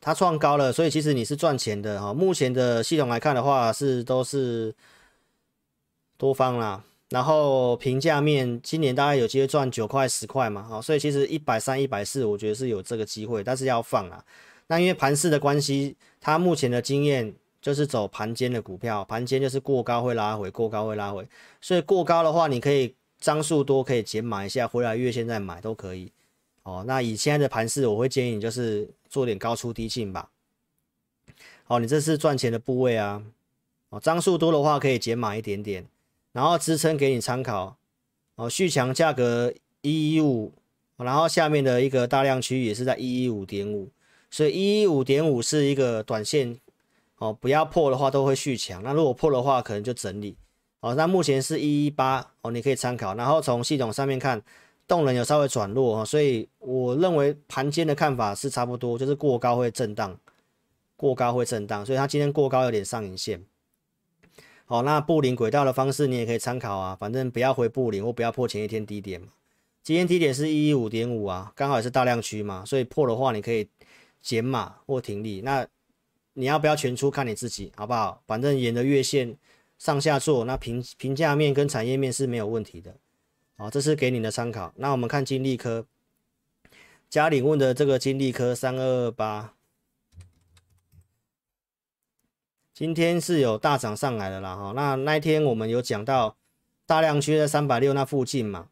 [0.01, 2.13] 它创高了，所以其实你是赚钱的哈。
[2.13, 4.73] 目前的系统来看的话，是都是
[6.15, 6.83] 多方啦。
[7.09, 10.81] 然后平价面，今年大概有机会赚九块十块嘛，哈。
[10.81, 14.23] 所以其实一百三、一百四，我觉得是有这个机会，但是要放啊。
[14.67, 21.27] 那因为盘势的关系，它目前的经验就是走盘间的股票，盘间就是过高会拉回，过高会拉回。
[21.59, 26.11] 所以过高的话，你可以张数多，可以减码一下，回来月线再买都可以。
[26.61, 30.29] 哦，那以现在的盘势，我会建议你就是做点高出低进吧。
[31.65, 33.23] 哦，你这是赚钱的部位啊。
[33.89, 35.83] 哦，张数多的话可以减码一点点，
[36.31, 37.77] 然后支撑给你参考。
[38.35, 40.53] 哦，续强价格一一五，
[40.97, 43.89] 然后下面的一个大量区域也是在一一五点五，
[44.29, 46.59] 所以一一五点五是一个短线。
[47.17, 50.37] 哦，不要破的话都会续强，那如果破的话可能就整理。
[50.79, 54.41] 哦，那目前是一一八，哦，你可以参考，然后从系统上面看。
[54.87, 60.19] 动能有稍微转弱，所以我认为盘间的看法是差不多，就是过高会震荡，
[60.95, 63.39] 过高会震荡，所以它今天过高有点上影线。
[64.69, 69.29] 好，那布林轨道的方式你也可以参考啊，反正不要回布林或不要破前一天低点嘛。
[69.81, 73.67] 今天低点是一一五点五啊，刚好也是大量区嘛，所以破的话你可以
[74.21, 75.41] 减码或停利。
[75.41, 75.67] 那
[76.33, 78.21] 你要不要全出看你自己，好不好？
[78.27, 79.35] 反正沿着月线
[79.79, 82.95] 上下做，那评评价面跟产业面是没有问题的。
[83.57, 84.71] 好，这是给你的参考。
[84.75, 85.87] 那我们看金利科，
[87.09, 89.55] 嘉玲问的这个金利科三二二八，
[92.79, 94.55] 今天是有大涨上来的啦。
[94.55, 96.37] 哈，那那一天我们有讲到
[96.85, 98.69] 大量区在三百六那附近嘛，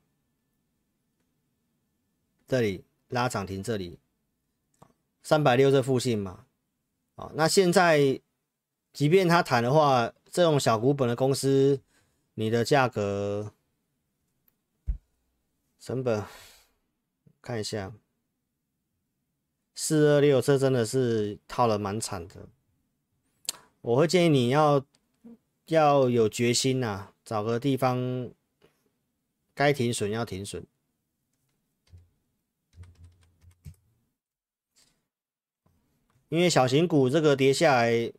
[2.47, 3.99] 这里拉涨停，这里
[5.22, 6.45] 三百六这附近嘛。
[7.18, 8.22] 好，那现在
[8.93, 11.82] 即便他谈的话，这种小股本的公司，
[12.36, 13.51] 你的价格。
[15.82, 16.24] 成本
[17.41, 17.91] 看一下，
[19.76, 22.47] 四二六，这真的是套了蛮惨的。
[23.82, 24.86] 我会建议你要
[25.67, 28.32] 要有决心呐、啊，找个地方
[29.53, 30.65] 该停损要停损。
[36.30, 38.11] 因为小型股这个跌下来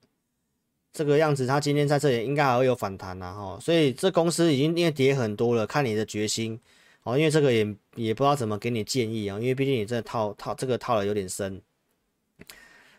[0.94, 6.58] 这个样子，它今天在这里应该还会有反弹呐，哈，所以这公司已经因为跌很多了，看你的决心
[7.02, 7.18] 哦。
[7.18, 11.60] 因为这个也也不知道怎么给你建议啊，因为毕竟你这套套这个套的有点深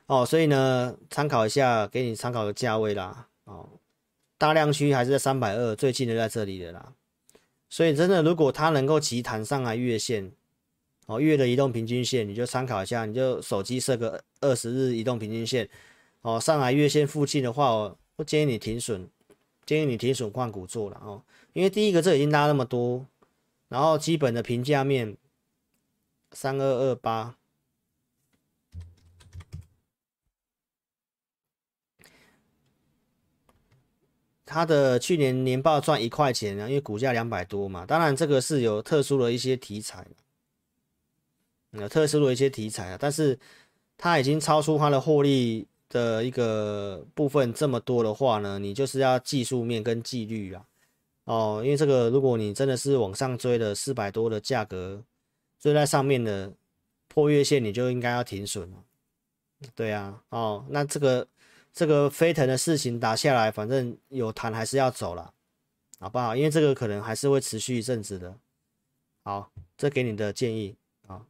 [0.10, 3.70] 哦，所以呢，参考一下，给你参考个价位啦，哦，
[4.40, 6.94] 大量区还是在三百二，最近的在这里的啦，
[7.70, 10.32] 所以真的如果它能够急弹上来月线。
[11.06, 15.68] 哦，月的移动平均线你就参考一下，你就手机设个二十日移动平均线。
[16.22, 19.10] 哦，上来月线附近的话，我不建议你停损，
[19.66, 21.24] 建议你停损换股做了哦。
[21.54, 23.08] 因为第一个这已经拉那么多，
[23.70, 25.18] 然后基本的评价面
[26.32, 27.36] 三二二八，
[34.52, 40.04] 它的去年年报赚一块钱啊，因为股价两百多嘛，当然这个是有特殊的一些题材。
[41.74, 43.38] 有特殊的一些题材啊，但是
[43.96, 50.66] 它已经超出它的获利的一个部分这么多的话呢，你就是要技术面跟纪律啊。
[51.26, 55.04] 哦，因为这个如果你真的是往上追的四百多的价格，
[55.60, 56.52] 追在上面的
[57.08, 58.78] 破月线，你就应该要停损了。
[59.76, 61.28] 对啊，哦，那这个
[61.74, 65.34] 这个飞腾的事情打下来，反正有谈还是要走了，
[66.00, 66.36] 好不好？
[66.36, 68.38] 因为这个可能还是会持续一阵子的。
[69.24, 70.76] 好，这给你的建议
[71.08, 71.26] 啊。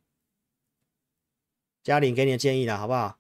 [1.84, 3.18] 嘉玲给你的建议了，好不好？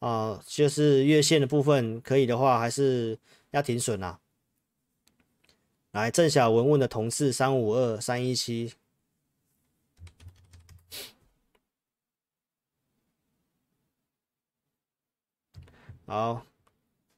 [0.00, 3.18] 啊、就是月线的部分，可以的话还是
[3.52, 4.20] 要停损啦。
[5.92, 8.74] 来，郑小文问的同事三五二三一七，
[16.06, 16.44] 好，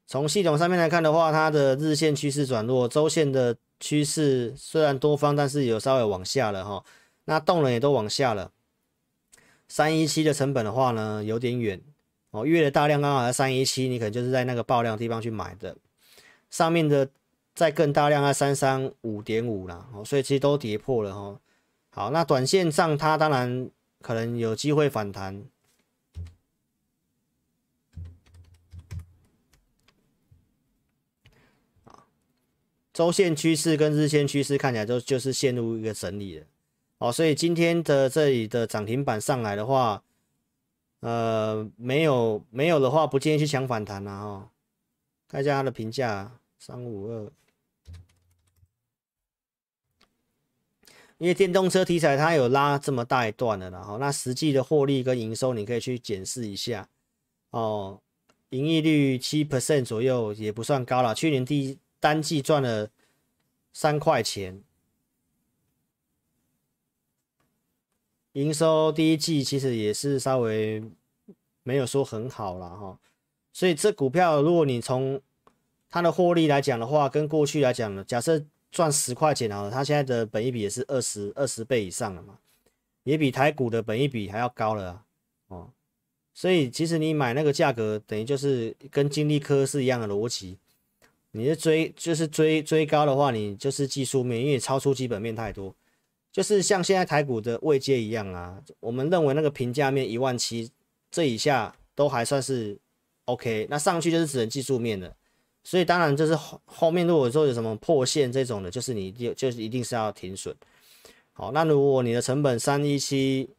[0.06, 6.84] 从系统上面来看的话，它的日线趋势转弱，周线的趋势虽然多方，但是有稍微往下了哈。
[7.24, 8.52] 那动能也都往下了。
[9.66, 11.80] 三一七的成本的话呢，有点远
[12.30, 12.46] 哦。
[12.46, 15.76] 月的大量刚好在三一七，你可能就是在那个爆量地方去买的。
[16.50, 17.08] 上面的
[17.52, 21.40] 再更大量在三三五点五啦，哦，所以其实都跌破了哈。
[21.90, 23.68] 好，那短线上它当然
[24.00, 25.42] 可能有机会反弹。
[32.96, 36.46] 周线趋势跟日线趋势看起来都就是陷入一个整理了。
[36.96, 40.02] 哦，所以今天的这里的涨停板上来的话，
[41.00, 44.50] 呃，没有没有的话，不建议去抢反弹了哈。
[45.28, 47.30] 看一下它的评价，三五二，
[51.18, 56.88] 因为电动车题材它有拉这么大一段的然后，那实际的获利跟营收你可以去检视一下
[57.50, 58.00] 哦，
[58.48, 62.90] 盈利率七 percent 左右也不算高了，去年第单季赚了
[63.72, 64.62] 三块钱。
[68.32, 70.84] 营收第一季其实也是稍微
[71.62, 72.98] 没有说很好了哈，
[73.50, 75.18] 所以这股票如果你从
[75.88, 82.38] 它的获利来讲的话，跟过去来讲呢，假设赚十块钱啊，它现在的本益比也是二十二十倍以上了嘛，
[83.04, 85.02] 也比台股的本益比还要高了
[85.48, 85.70] 哦，
[86.34, 90.58] 所以其实你买那个价格等于就是跟金利科是一样的逻辑，
[91.36, 95.74] 你是追就是追追高的话，你就是技术面，因为超出基本面太多。
[96.32, 100.70] 就是像现在台股的位阶一样啊，我们认为那个评价面一万七
[101.10, 102.78] 这以下都还算是
[103.24, 105.16] OK，那上去就是只能技术面的，
[105.64, 110.54] 所以当然就是后后面如果说有什么破线这种的，就是你就就是一定是要停损。
[111.32, 113.50] 好，那如果你的成本三一七，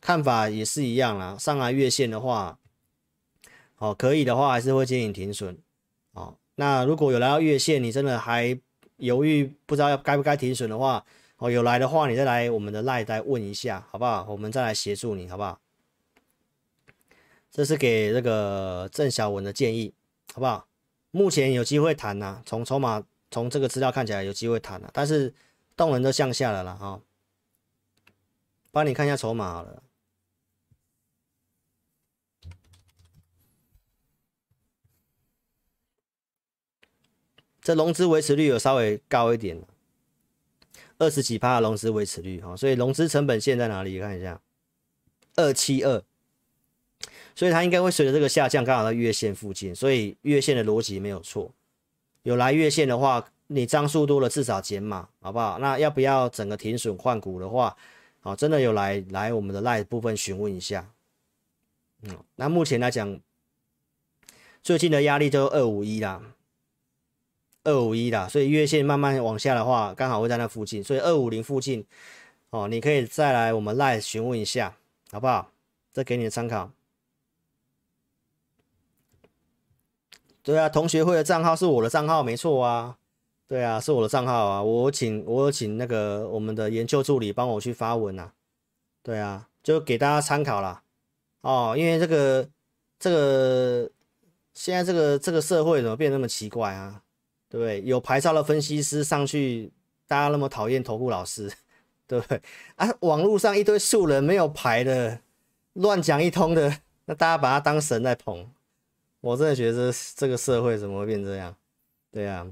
[0.00, 2.58] 看法也是一样啦，上来月线的话，
[3.78, 5.58] 哦可以的话还是会建议停损。
[6.12, 8.60] 哦，那如果有来到月线，你真的还。
[8.98, 11.06] 犹豫不知道要该不该停损的话，
[11.36, 14.26] 哦，有来的话，你再来我们的赖再问一下，好不好？
[14.28, 15.60] 我们再来协助你，好不好？
[17.48, 19.94] 这是给这个郑小文的建议，
[20.34, 20.66] 好不好？
[21.12, 25.32] 目前有机会谈呐、从筹码从这个资料看起来有机会谈了、但是
[25.76, 26.74] 动能都向下了啦。
[26.74, 27.02] 哈、哦。
[28.72, 29.80] 帮你看一下筹码好了。
[37.68, 39.60] 这融资维持率有稍微高一点，
[40.96, 44.00] 二十几趴的融资维持率哈，所以融资成本线在哪里？
[44.00, 44.40] 看一下，
[45.36, 46.02] 二七二，
[47.34, 51.52] 所以它应该会随着这个下降，刚好在月线附近，所以月线的逻辑没有错。
[52.22, 55.58] 有来月线的话，你张数多了至少减码，好不好？
[55.58, 57.76] 那要不要整个停损换股的话，
[58.20, 60.90] 好，真的有来来我们的 LINE 部分询问一下。
[62.00, 63.20] 嗯，那目前来讲，
[64.62, 66.22] 最近的压力就二五一啦，
[67.64, 71.84] 二五一啦，所以月线慢慢往下的话，刚好会在那附近，所以二五零附近，
[72.50, 74.76] 哦，你可以再来我们 LINE 询问一下，
[75.10, 75.50] 好不好？
[75.92, 76.70] 这给你的参考。
[80.42, 82.96] 对啊，同学会的账号是我的账号，没错啊。
[83.46, 84.62] 对啊，是我的账号啊。
[84.62, 88.32] 我请我请那个我们的研究助理帮我去发文啊。
[89.02, 90.82] 对啊，就给大家参考啦。
[91.42, 92.48] 哦，因为这个
[92.98, 93.90] 这个
[94.54, 97.02] 现在这个这个社会怎么变那么奇怪啊？
[97.56, 97.80] 对？
[97.82, 99.72] 有牌照的分析师上去，
[100.06, 101.50] 大家那么讨厌投顾老师，
[102.06, 102.42] 对不对？
[102.76, 105.20] 啊，网络上一堆素人没有牌的，
[105.72, 108.50] 乱讲一通的，那大家把他当神在捧。
[109.20, 111.56] 我真的觉得这这个社会怎么会变这样？
[112.12, 112.46] 对啊，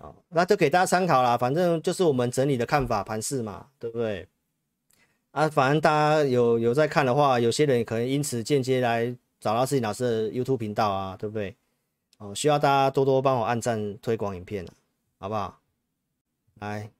[0.00, 1.36] 好，那就给大家参考啦。
[1.36, 4.26] 反正就是我们整理的看法盘势嘛，对不对？
[5.32, 11.54] 啊，反正大家有有在看的话，有些人可能因此间接来找到自己老师的 YouTube 频道啊，对不对？
[12.18, 14.66] 哦，需要大家多多帮我按赞推广影片，
[15.18, 15.60] 好不好？
[16.60, 16.90] 来，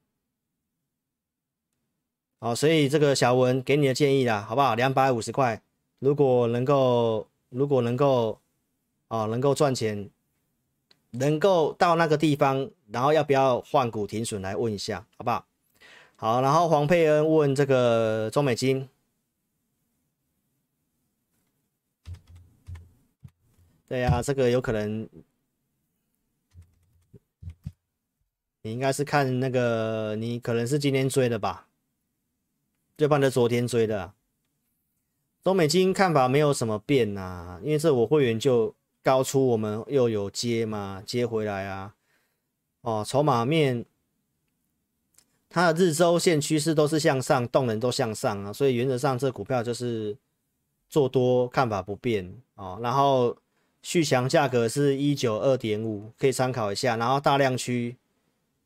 [2.39, 4.77] 好，所以这个小文给你的建议啦，好不好？
[4.77, 5.61] 两百五十块，
[5.99, 8.41] 如果能够，如果能够，
[9.09, 10.09] 啊，能够赚钱，
[11.11, 15.45] 能够到那个地方，然后要不要换股停损来问一下，好不好？
[16.15, 18.89] 好，然后黄佩恩问这个中美金，
[23.89, 25.09] 对呀、啊，这个有可能，
[28.61, 31.69] 你应该是看那个，你可能是今天追的吧？
[32.97, 34.13] 对半的昨天追的，
[35.43, 41.95] 中美金看法没有什么变、啊，因为这我会员就高出，我们又有接嘛，接回来啊，
[42.83, 43.87] 哦，筹码面。
[45.51, 50.15] 它的日周线趋势都是向上，动能都向上啊，所以原则上这股票就是
[50.91, 52.79] 做多看法不变哦。
[52.83, 53.35] 然后
[53.83, 56.97] 续强价格是一九二点五，可以参考一下。
[56.97, 57.97] 然后大量区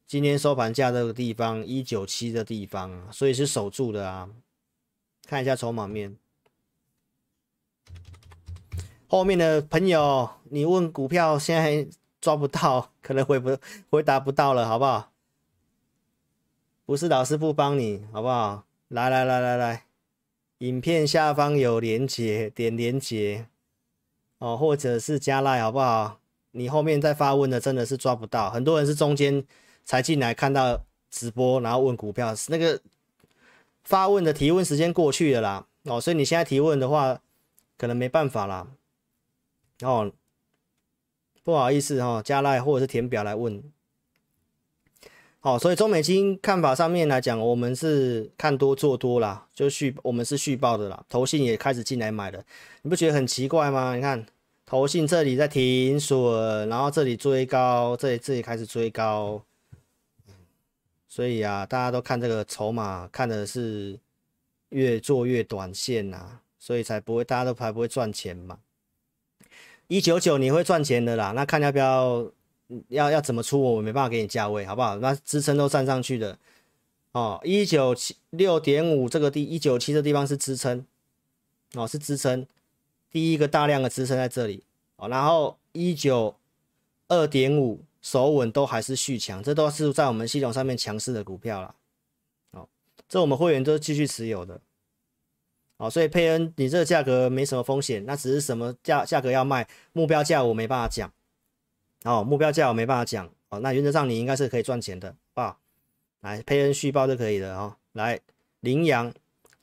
[0.07, 4.29] 今天收盘价这个地方一九七的地方，所以是守住的啊。
[5.27, 6.17] 看一下筹码面，
[9.07, 11.89] 后面的朋友，你问股票现在
[12.21, 13.57] 抓不到， 可能回不
[13.89, 15.13] 回答不到了，好不好？
[16.85, 18.67] 不是老师不帮你，好不好？
[18.89, 19.87] 来来来来来，
[20.59, 23.47] 影片下方有连结，点连结
[24.43, 26.19] 哦，或者是加赖，好不好？
[26.51, 29.45] 你后面再发问的真的是抓不到，很多人是中间
[29.85, 30.81] 才进来看到
[31.13, 32.81] 直播，然后问股票，那个
[33.85, 37.21] 发问的提问时间过去了啦，哦，所以你现在提问的话，
[37.79, 38.67] 可能没办法啦，
[39.83, 40.11] 哦，
[41.45, 43.63] 不好意思哦，加赖或者是填表来问。
[45.45, 52.41] 好，所以中美金看法上面来讲，我们是看多做多啦，就续我们是续报的啦，投信也开始进来买了，
[52.83, 53.97] 你不觉得很奇怪吗？
[53.97, 54.25] 你看
[54.65, 59.43] 投信这里在停损，然后这里追高，这里这里开始追高，
[61.09, 63.99] 所以啊，大家都看这个筹码，看的是
[64.69, 68.61] 越做越短线呐，所以才不会大家都才不会赚钱嘛。
[69.89, 72.31] 一九九你会赚钱的啦，那看要不要？
[72.89, 74.97] 要要怎么出我没办法给你价位，好不好？
[74.97, 76.39] 那支撑都站上去的。
[77.13, 80.85] 哦，一九七六点五这个地一九七这地方是支撑。
[81.75, 82.47] 哦，是支撑，
[83.11, 84.63] 第一个大量的支撑在这里。
[84.97, 86.37] 哦，然后一九
[87.09, 91.75] 二点五守稳都还是续强，这都是在我们系统上面强势的股票了
[92.53, 92.69] 哦，
[93.09, 94.61] 这我们会员都继续持有的。
[95.79, 101.13] 哦，所以佩恩你这个价格没什么风险，那只是什么价价格要卖，目标价我没办法讲。
[102.05, 105.57] 哦，目标价我没办法讲哦，那原则上你应该是可以赚钱的，啊，
[106.21, 107.77] 来配恩续报就可以了哦。
[107.93, 108.21] 来，
[108.61, 109.13] 羚羊，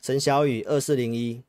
[0.01, 1.43] 陈小雨二四零一，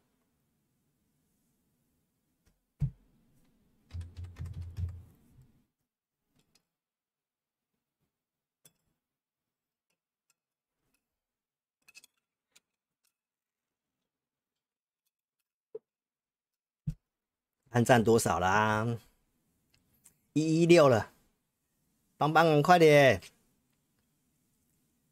[17.71, 18.99] 按赞多少啦？
[20.41, 21.13] 一一六了，
[22.17, 23.21] 帮帮快点！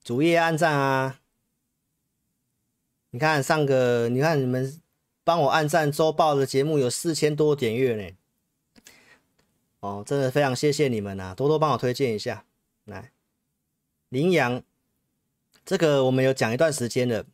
[0.02, 1.20] 主页按赞啊！
[3.10, 4.80] 你看上个，你看你们
[5.22, 8.16] 帮我按赞，周报的节目有四千多点阅呢。
[9.80, 11.34] 哦，真的非常谢谢你们啊！
[11.34, 12.44] 多多帮我推荐一下。
[12.84, 13.12] 来，
[14.09, 14.62] 羚羊，
[15.64, 17.26] 这个我们有讲一段时间了，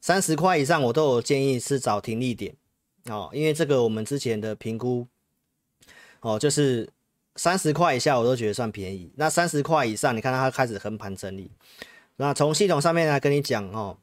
[0.00, 2.56] 三十块以上我都有建议是找停利点
[3.04, 5.06] 哦，因为这个我们之前的评估。
[6.26, 6.88] 哦，就是
[7.36, 9.12] 三十块以下我都觉得算便宜。
[9.14, 11.52] 那三十块以上，你看它开始横盘整理。
[12.16, 13.98] 那从系统上面来跟你讲哦，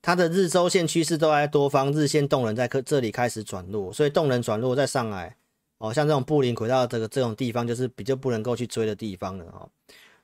[0.00, 5.36] 它的日周线趋势都在多方，日线动能在这里开始转弱，所以动能转弱再上来
[5.76, 9.68] 哦，像这种布林轨道这个这种地方就是比较不能够去追的地方了哦。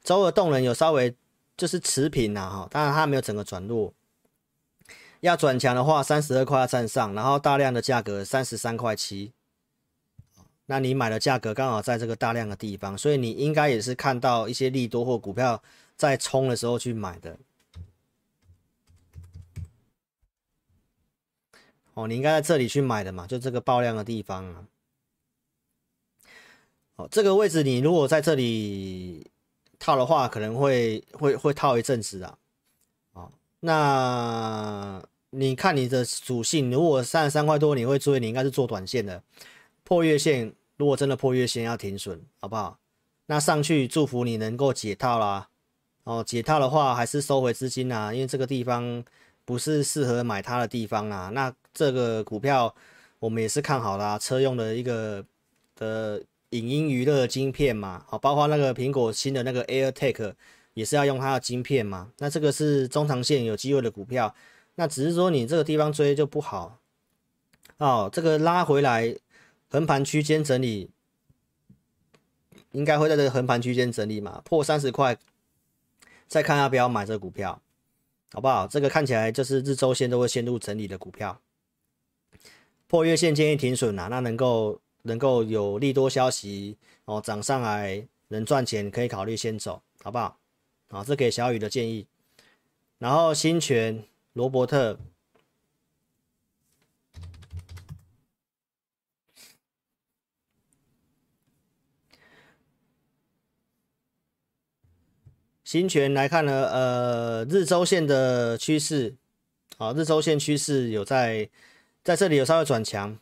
[0.02, 1.14] 周二动能有稍微
[1.58, 3.92] 就是持平呐哈，当然它没有整个转弱。
[5.20, 9.34] 要转强的话，三十二块要站上，然后大量的价格三十三块七，
[10.70, 15.60] 那你买的价格刚好在这个大量的地方，所以你应该也是看到一些利多或股票
[15.96, 17.36] 在冲的时候去买的。
[21.94, 24.64] 哦，你应该在这里去买的嘛，就这个爆量的地方啊。
[26.94, 29.28] 哦，这个位置你如果在这里
[29.80, 32.38] 套的话，可能会会会套一阵子啊。
[33.14, 35.02] 哦，那。
[35.32, 39.22] 你看你的属性，如果三十三块多你会追，你应该是做短线的。
[39.84, 42.78] 破月线，如果真的破月线要停损，好不好？
[43.26, 45.48] 那上去祝福你能够解套啦。
[46.04, 49.04] 哦，解套的话还是收回资金啊，因为这个地方
[49.44, 51.28] 不是适合买它的地方啊。
[51.34, 52.74] 那这个股票
[53.18, 55.22] 我们也是看好啦，车用的一个
[55.76, 60.32] 的影音娱乐晶片嘛，好，包括那个苹果新的那个 AirTag
[60.72, 62.10] 也是要用它的晶片嘛。
[62.20, 64.34] 那这个是中长线有机会的股票。
[64.76, 66.78] 那只是说你这个地方追就不好
[67.76, 69.14] 哦，这个拉回来
[69.70, 70.90] 横盘区间整理，
[72.72, 75.16] 应该会在这个横盘区间整理嘛，破三十块，
[76.26, 77.62] 再看要不要买这股票，
[78.32, 78.66] 好不好？
[78.66, 81.40] 这个看起来就是日周线都会陷入整理的股票，
[82.88, 90.38] 破月线建议停损啊，那能够能够有利多消息哦，涨上来能赚钱，可以考虑先走，好不好？
[90.88, 92.06] 啊，这给小雨的建议，
[92.98, 94.04] 然后新权。
[94.32, 94.96] 罗伯特，
[105.70, 109.14] 新权来看呢，呃，日周线的趋势，
[109.78, 111.48] 好，日周线趋势有在
[112.02, 113.16] 在这里有稍微转强，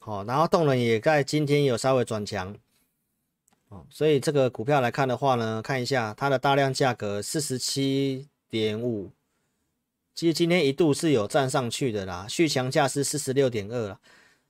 [0.00, 2.54] 好，然后动能也在今天有稍微转强，
[3.70, 9.10] 哦，所以这个股票来看的话呢，看一下它的大量价格四十七点五。
[10.14, 13.98] 其实今天一度是有站上去的啦，续强价是四十六点二了，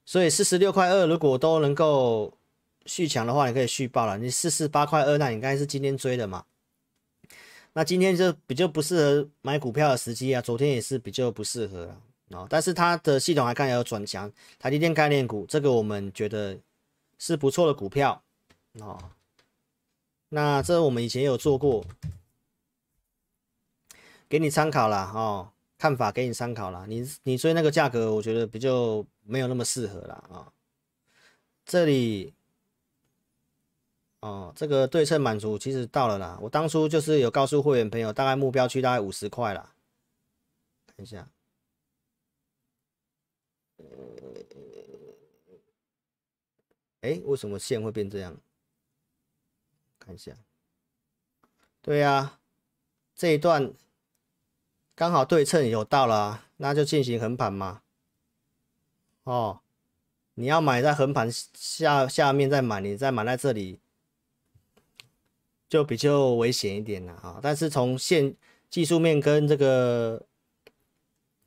[0.05, 2.37] 所以四十六块二如果都能够
[2.85, 4.19] 续强的话，你可以续报了。
[4.19, 6.45] 你四十八块二，那你应该是今天追的嘛？
[7.75, 11.95] 那今天就比较不适合买股票的时机啊，昨天也是比较不适合
[12.31, 12.47] 啊。
[12.49, 16.59] 但是它的系统还看要有转强，台积电概念股这个我们觉得
[17.19, 18.23] 是不错的股票
[18.81, 18.99] 哦。
[20.31, 21.85] 那这我们以前有做过，
[24.29, 25.13] 给你参考啦。
[25.15, 25.51] 哦。
[25.77, 30.15] 看法给你参考啦，你你追那个价格，我觉得比较没有那么适合啦。
[30.31, 30.49] 啊。
[31.67, 32.33] 这里，
[34.25, 36.39] 哦，这个对称满足其实到了啦。
[36.41, 39.75] 我当初就是有告诉会员朋友，大概目标区大概五十块啦。
[40.87, 41.29] 看一下，
[47.03, 48.35] 哎，为什么线会变这样？
[49.99, 50.33] 看一下，
[51.83, 52.39] 对呀，
[53.15, 53.75] 这一段。
[54.95, 57.83] 刚好对称有到了，那就进行横盘嘛。
[59.25, 59.61] 哦，
[60.35, 63.81] 你要买在横盘下下面再买，你再买在这里
[65.75, 67.41] 就比较危险一点了啊。
[67.43, 68.33] 但是从线
[68.71, 70.23] 技术面跟这个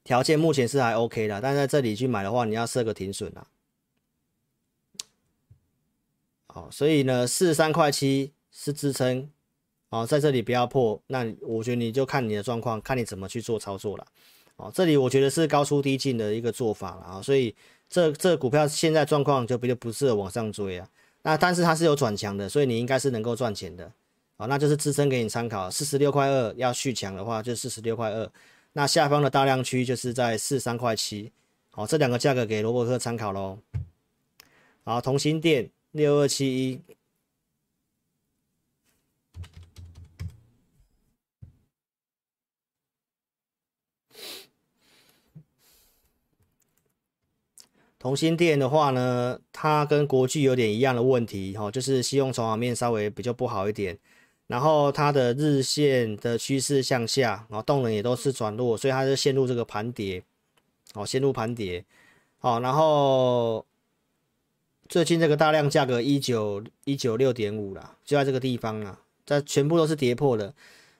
[0.03, 3.47] 条件目前是还 OK 的，但在这里去买的话，你要设个停损啊。
[6.47, 9.29] 好，所以呢，四十三块七是支撑。
[9.89, 14.05] 哦，在这里不要破，那我觉得你就看你的状况，看你怎么去做操作了。
[14.57, 17.55] 哦，这里我觉得是高出低进的一个做法了啊，所以
[17.87, 20.89] 这这股票现在状况就比较不适合往上追啊。
[21.21, 23.89] 那但是它是有转强的，所以你应该是能够赚钱的。
[24.37, 28.31] 好，那就是支撑给你参考，四十六块二要续强的话就四十六块二，
[28.73, 31.31] 那下方的大量区就是在四三块七。
[31.71, 33.57] 好，这两个价格给罗伯特参考喽。
[34.83, 36.79] 好，同心电六二七一。
[47.99, 53.97] 同心电的话呢，它跟国巨有点一样的问题，哈，就是信用筹码面稍微比较不好一点，
[54.47, 60.23] 然后它的日线的趋势向下，然后动能也都是转弱，所以它就陷入这个盘跌，
[60.93, 61.83] 哦，陷入盘跌，
[62.39, 63.65] 好，然后
[64.87, 70.53] 最近这个大量价格一九一九六点五了，就在这个地方啊，在全部都是跌破的，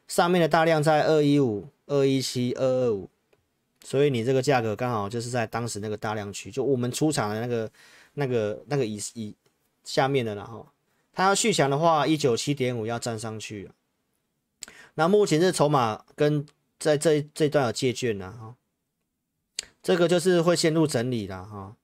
[0.08, 3.10] 上面的大量在二一五、二一七、二二五。
[3.86, 7.72] 所以你这个价格刚好就是在当时那个大量区，就我们出场的那个、
[8.16, 9.34] 那个、那个以以
[9.86, 10.66] 下面的了哈。
[11.18, 13.72] 它要续强的话，一九七点五要站上去。
[14.94, 16.46] 那目前这筹码跟
[16.78, 18.56] 在这这段有借券呢哈，
[19.82, 21.76] 这个就是会陷入整理了哈。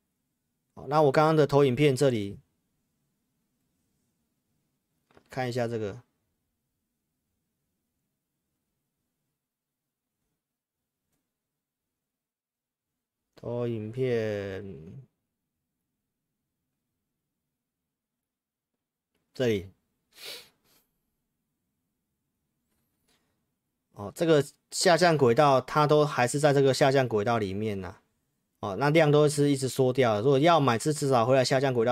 [0.86, 2.38] 那我刚刚的投影片这里
[5.32, 6.04] 看一下这个。
[13.36, 14.64] 投影片
[19.34, 19.68] 这里，
[23.94, 27.96] 哦，这个下降轨道它都还是在这个下降轨道里面呢，
[28.60, 31.92] 哦，那量都是一直缩掉，如果要买，是至少回来下降轨道。